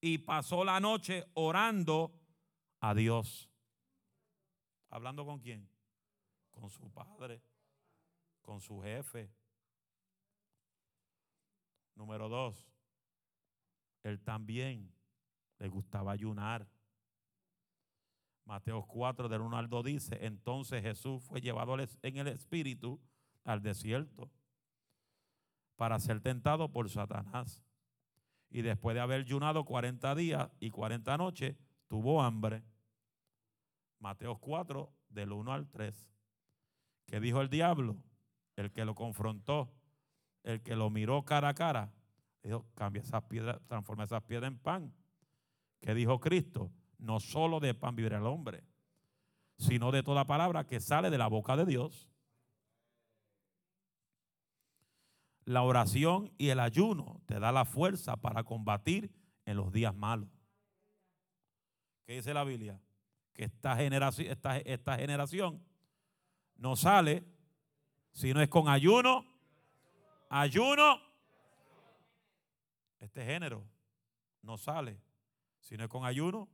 [0.00, 2.12] y pasó la noche orando
[2.80, 3.48] a Dios.
[4.88, 5.68] ¿Hablando con quién?
[6.50, 7.42] Con su padre
[8.50, 9.30] con su jefe.
[11.94, 12.68] Número dos,
[14.02, 14.92] él también
[15.60, 16.68] le gustaba ayunar.
[18.44, 23.00] Mateo 4 del 1 al 2 dice, entonces Jesús fue llevado en el espíritu
[23.44, 24.30] al desierto
[25.76, 27.62] para ser tentado por Satanás.
[28.50, 31.56] Y después de haber ayunado 40 días y 40 noches,
[31.88, 32.62] tuvo hambre.
[33.98, 36.08] Mateo 4 del 1 al 3.
[37.06, 37.96] ¿Qué dijo el diablo?
[38.60, 39.72] el que lo confrontó,
[40.42, 41.92] el que lo miró cara a cara,
[42.42, 44.94] dijo, cambia esas piedras, transforma esas piedras en pan.
[45.80, 48.64] Que dijo Cristo, no solo de pan vivirá el hombre,
[49.56, 52.09] sino de toda palabra que sale de la boca de Dios.
[55.50, 59.12] La oración y el ayuno te da la fuerza para combatir
[59.44, 60.28] en los días malos.
[62.06, 62.80] ¿Qué dice la Biblia?
[63.32, 65.60] Que esta generación, esta, esta generación
[66.54, 67.26] no sale
[68.12, 69.26] si no es con ayuno,
[70.28, 71.00] ayuno,
[73.00, 73.66] este género
[74.42, 75.02] no sale.
[75.58, 76.48] Si no es con ayuno,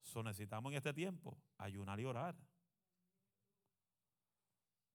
[0.00, 2.36] so necesitamos en este tiempo ayunar y orar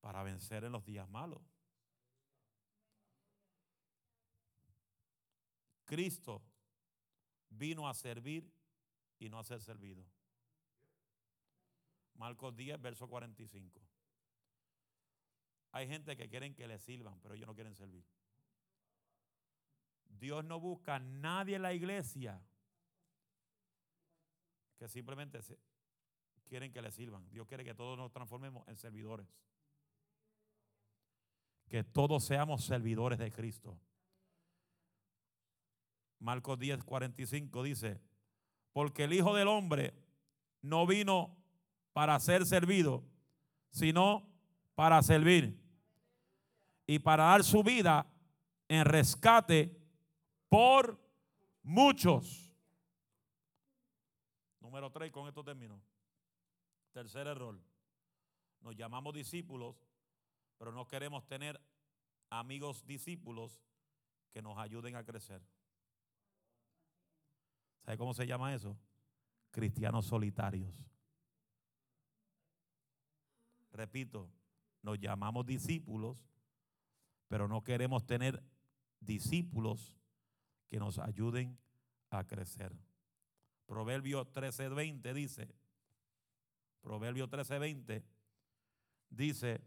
[0.02, 1.44] para vencer en los días malos.
[5.90, 6.44] Cristo
[7.50, 8.48] vino a servir
[9.18, 10.06] y no a ser servido.
[12.14, 13.82] Marcos 10, verso 45.
[15.72, 18.06] Hay gente que quieren que le sirvan, pero ellos no quieren servir.
[20.10, 22.40] Dios no busca a nadie en la iglesia
[24.78, 25.40] que simplemente
[26.46, 27.28] quieren que le sirvan.
[27.32, 29.28] Dios quiere que todos nos transformemos en servidores.
[31.68, 33.80] Que todos seamos servidores de Cristo.
[36.20, 38.02] Marcos 10, 45 dice,
[38.74, 39.94] porque el Hijo del Hombre
[40.62, 41.38] no vino
[41.94, 43.04] para ser servido,
[43.72, 44.28] sino
[44.76, 45.60] para servir
[46.86, 48.06] y para dar su vida
[48.68, 49.78] en rescate
[50.50, 51.00] por
[51.64, 52.54] muchos.
[54.60, 55.82] Número 3, con esto termino.
[56.92, 57.60] Tercer error.
[58.62, 59.76] Nos llamamos discípulos,
[60.58, 61.60] pero no queremos tener
[62.30, 63.62] amigos discípulos
[64.32, 65.42] que nos ayuden a crecer.
[67.90, 68.78] ¿Sabe cómo se llama eso?
[69.50, 70.72] Cristianos solitarios.
[73.72, 74.30] Repito,
[74.84, 76.24] nos llamamos discípulos,
[77.28, 78.44] pero no queremos tener
[79.00, 79.98] discípulos
[80.68, 81.58] que nos ayuden
[82.12, 82.78] a crecer.
[83.66, 85.56] Proverbio 13:20 dice,
[86.82, 88.04] Proverbio 13:20
[89.10, 89.62] dice,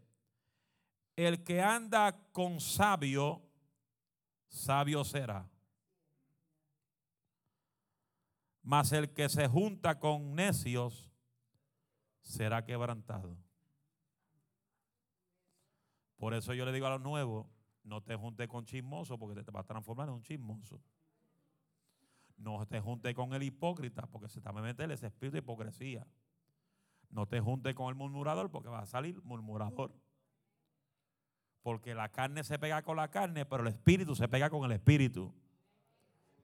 [1.17, 3.43] el que anda con sabio,
[4.47, 5.52] sabio será.
[8.63, 11.11] Mas el que se junta con necios
[12.21, 13.37] será quebrantado.
[16.15, 17.47] Por eso yo le digo a los nuevos,
[17.83, 20.81] no te juntes con chismoso porque te va a transformar en un chismoso.
[22.37, 25.39] No te juntes con el hipócrita porque se te va a meter ese espíritu de
[25.39, 26.07] hipocresía.
[27.09, 29.93] No te juntes con el murmurador porque va a salir murmurador.
[31.61, 34.71] Porque la carne se pega con la carne, pero el espíritu se pega con el
[34.71, 35.33] espíritu.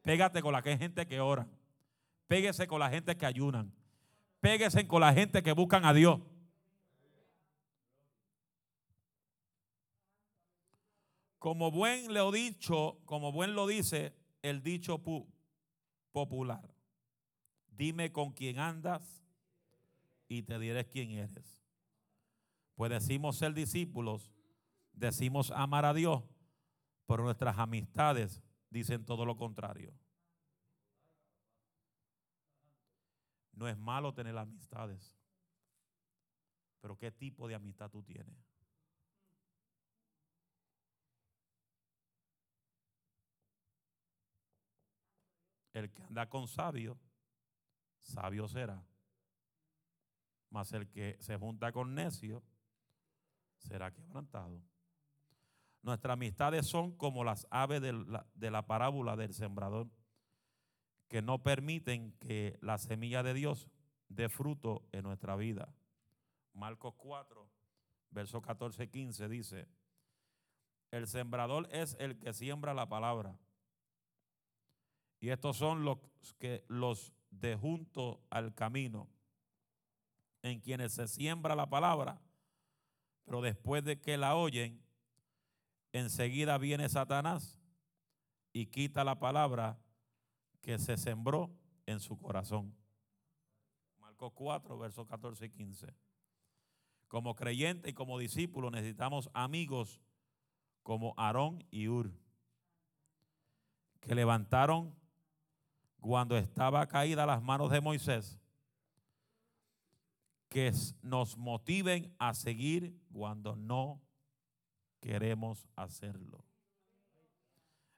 [0.01, 1.47] Pégate con la gente que ora.
[2.29, 3.73] Péguese con la gente que ayunan.
[4.39, 6.21] Péguese con la gente que buscan a Dios.
[11.39, 14.13] Como buen lo dicho, como buen lo dice
[14.43, 15.01] el dicho
[16.11, 16.69] popular.
[17.71, 19.25] Dime con quién andas
[20.27, 21.63] y te diré quién eres.
[22.75, 24.31] Pues decimos ser discípulos,
[24.93, 26.21] decimos amar a Dios,
[27.07, 29.98] pero nuestras amistades dicen todo lo contrario.
[33.59, 35.13] No es malo tener amistades,
[36.79, 38.33] pero ¿qué tipo de amistad tú tienes?
[45.73, 46.97] El que anda con sabio,
[47.99, 48.81] sabio será.
[50.49, 52.41] Mas el que se junta con necio,
[53.57, 54.63] será quebrantado.
[55.81, 59.89] Nuestras amistades son como las aves de la, de la parábola del sembrador,
[61.09, 63.67] que no permiten que la semilla de Dios
[64.07, 65.73] dé fruto en nuestra vida.
[66.53, 67.49] Marcos 4,
[68.11, 69.67] verso 14 y 15 dice,
[70.91, 73.37] el sembrador es el que siembra la palabra.
[75.19, 75.97] Y estos son los
[76.37, 79.09] que los de junto al camino,
[80.41, 82.21] en quienes se siembra la palabra,
[83.25, 84.81] pero después de que la oyen,
[85.91, 87.59] enseguida viene Satanás
[88.53, 89.77] y quita la palabra
[90.61, 91.49] que se sembró
[91.85, 92.75] en su corazón.
[93.99, 95.93] Marcos 4, versos 14 y 15.
[97.07, 100.01] Como creyente y como discípulo necesitamos amigos
[100.83, 102.11] como Aarón y Ur,
[103.99, 104.95] que levantaron
[105.99, 108.39] cuando estaba caída las manos de Moisés,
[110.47, 110.71] que
[111.01, 114.01] nos motiven a seguir cuando no
[114.99, 116.43] queremos hacerlo.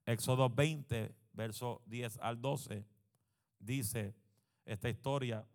[0.06, 2.86] Éxodo 20, verso 10 al 12,
[3.60, 4.16] dice
[4.66, 5.46] esta historia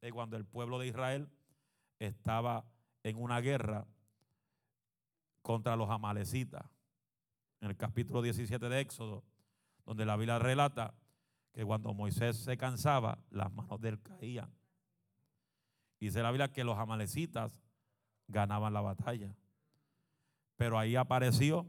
[0.00, 1.28] de cuando el pueblo de Israel
[1.98, 2.64] estaba
[3.02, 3.86] en una guerra
[5.42, 6.64] contra los amalecitas.
[7.60, 9.24] En el capítulo 17 de Éxodo,
[9.84, 10.94] donde la Biblia relata
[11.52, 14.52] que cuando Moisés se cansaba, las manos de él caían.
[15.98, 17.58] Dice la Biblia que los amalecitas
[18.28, 19.34] ganaban la batalla.
[20.56, 21.66] Pero ahí apareció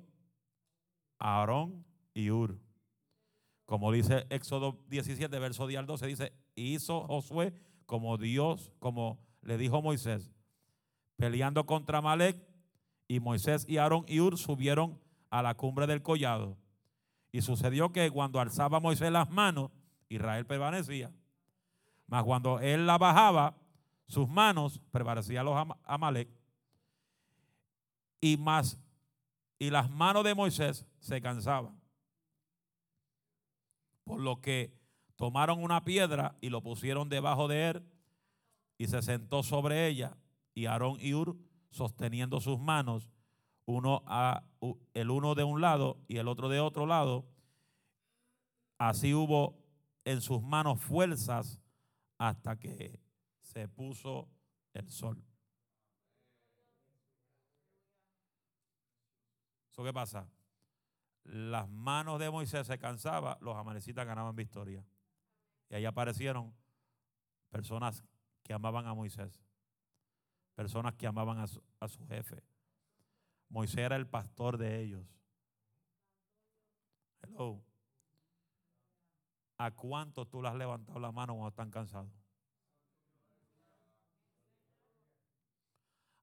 [1.18, 2.60] Aarón y Ur.
[3.70, 7.54] Como dice Éxodo 17, verso 10 al 12, dice, hizo Josué
[7.86, 10.32] como Dios, como le dijo Moisés,
[11.18, 12.44] peleando contra Malek,
[13.08, 16.58] y Moisés y Aarón y Ur subieron a la cumbre del collado.
[17.32, 19.70] Y sucedió que cuando alzaba Moisés las manos,
[20.08, 21.12] Israel permanecía.
[22.08, 23.56] Mas cuando él la bajaba,
[24.08, 26.28] sus manos prevalecían los Amalek.
[28.20, 28.80] Y más,
[29.60, 31.79] y las manos de Moisés se cansaban.
[34.10, 34.74] Por lo que
[35.20, 37.84] Tomaron una piedra y lo pusieron debajo de él
[38.78, 40.16] y se sentó sobre ella.
[40.54, 41.38] Y Aarón y Ur
[41.72, 43.10] sosteniendo sus manos,
[43.66, 44.46] uno a,
[44.94, 47.28] el uno de un lado y el otro de otro lado.
[48.78, 49.62] Así hubo
[50.06, 51.60] en sus manos fuerzas
[52.18, 53.02] hasta que
[53.42, 54.30] se puso
[54.74, 55.22] el sol.
[59.70, 60.30] ¿Eso qué pasa?
[61.30, 64.84] Las manos de Moisés se cansaban, los amanecitas ganaban victoria.
[65.70, 66.56] Y ahí aparecieron
[67.50, 68.04] personas
[68.42, 69.40] que amaban a Moisés,
[70.56, 72.44] personas que amaban a su, a su jefe.
[73.48, 75.06] Moisés era el pastor de ellos.
[77.22, 77.62] Hello.
[79.60, 82.10] ¿A cuántos tú le has levantado la mano cuando están cansados?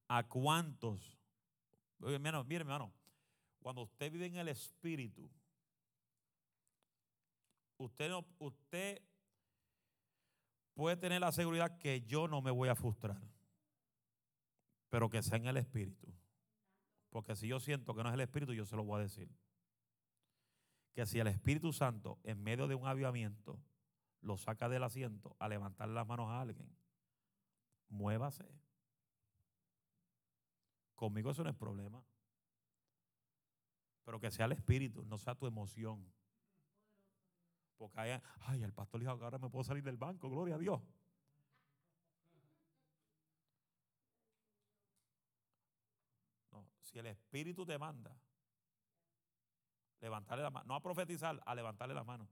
[0.08, 1.16] ¿A cuántos?
[2.00, 2.92] Mire, mire, hermano,
[3.66, 5.28] cuando usted vive en el Espíritu,
[7.78, 9.02] usted,
[10.72, 13.20] puede tener la seguridad que yo no me voy a frustrar,
[14.88, 16.06] pero que sea en el Espíritu.
[17.10, 19.28] Porque si yo siento que no es el Espíritu, yo se lo voy a decir.
[20.92, 23.60] Que si el Espíritu Santo, en medio de un avivamiento,
[24.20, 26.72] lo saca del asiento a levantar las manos a alguien,
[27.88, 28.48] muévase.
[30.94, 32.00] Conmigo eso no es problema.
[34.06, 36.06] Pero que sea el espíritu, no sea tu emoción.
[37.76, 40.58] Porque hay, ay, el pastor dijo que ahora me puedo salir del banco, gloria a
[40.58, 40.80] Dios.
[46.52, 48.16] No, si el espíritu te manda,
[50.00, 52.28] levantarle la mano, no a profetizar, a levantarle la mano.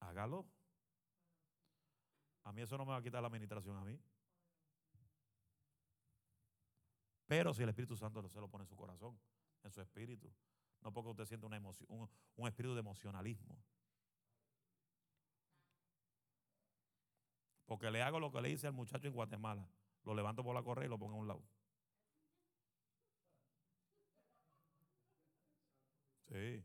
[0.00, 0.46] Hágalo.
[2.44, 3.98] A mí eso no me va a quitar la administración a mí.
[7.30, 9.16] Pero si el Espíritu Santo se lo pone en su corazón,
[9.62, 10.34] en su espíritu,
[10.80, 11.88] no porque usted sienta una emoción,
[12.34, 13.56] un, espíritu de emocionalismo.
[17.66, 19.64] Porque le hago lo que le hice al muchacho en Guatemala.
[20.02, 21.44] Lo levanto por la correa y lo pongo a un lado.
[26.26, 26.64] Sí.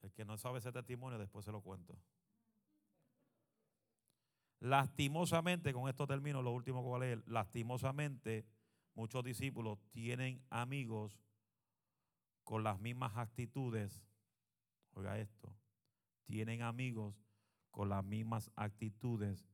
[0.00, 1.96] El que no sabe ese testimonio, después se lo cuento.
[4.58, 7.22] Lastimosamente, con esto termino, lo último que voy a leer.
[7.28, 8.44] Lastimosamente,
[8.94, 11.18] muchos discípulos tienen amigos
[12.44, 14.02] con las mismas actitudes.
[14.92, 15.54] Oiga esto.
[16.24, 17.14] Tienen amigos
[17.70, 19.46] con las mismas actitudes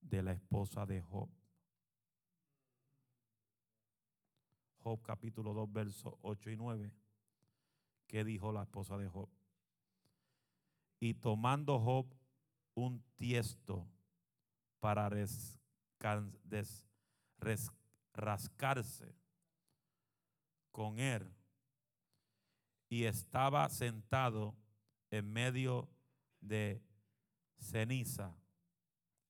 [0.00, 1.28] de la esposa de Job.
[4.78, 6.92] Job capítulo 2, versos 8 y 9.
[8.08, 9.28] ¿Qué dijo la esposa de Job?
[10.98, 12.06] Y tomando Job
[12.74, 13.86] un tiesto
[14.80, 15.08] para
[18.12, 19.14] rascarse
[20.70, 21.30] con él
[22.88, 24.54] y estaba sentado
[25.10, 25.88] en medio
[26.40, 26.82] de
[27.58, 28.36] ceniza.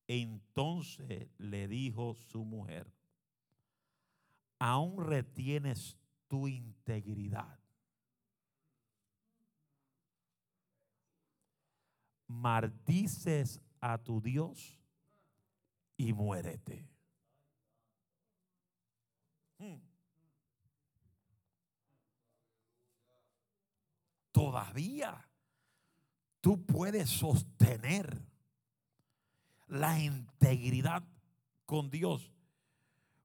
[0.08, 2.92] Entonces le dijo su mujer,
[4.58, 5.96] aún retienes
[6.28, 7.58] tu integridad.
[12.26, 14.80] Maldices a tu Dios
[15.96, 16.88] y muérete.
[19.58, 19.92] Hmm.
[24.32, 25.28] Todavía
[26.40, 28.26] tú puedes sostener
[29.68, 31.02] la integridad
[31.64, 32.30] con Dios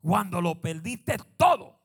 [0.01, 1.77] cuando lo perdiste todo.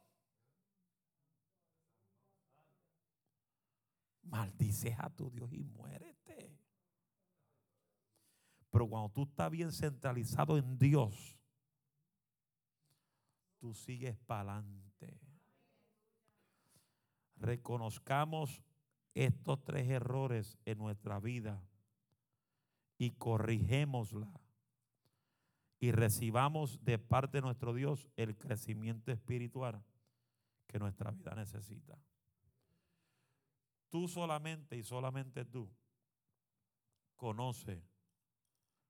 [4.23, 6.59] Maldices a tu Dios y muérete.
[8.71, 11.37] Pero cuando tú estás bien centralizado en Dios,
[13.59, 15.21] tú sigues para adelante.
[17.37, 18.63] Reconozcamos
[19.15, 21.63] estos tres errores en nuestra vida
[22.99, 24.29] y corrigémosla
[25.81, 29.83] y recibamos de parte de nuestro Dios el crecimiento espiritual
[30.69, 31.99] que nuestra vida necesita.
[33.91, 35.69] Tú solamente y solamente tú
[37.17, 37.83] conoces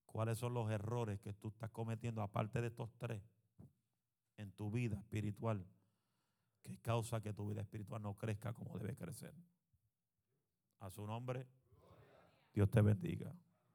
[0.05, 3.23] cuáles son los errores que tú estás cometiendo aparte de estos tres
[4.37, 5.67] en tu vida espiritual
[6.63, 9.35] que causa que tu vida espiritual no crezca como debe crecer.
[10.83, 11.47] A su nombre,
[12.53, 13.33] Dios te bendiga.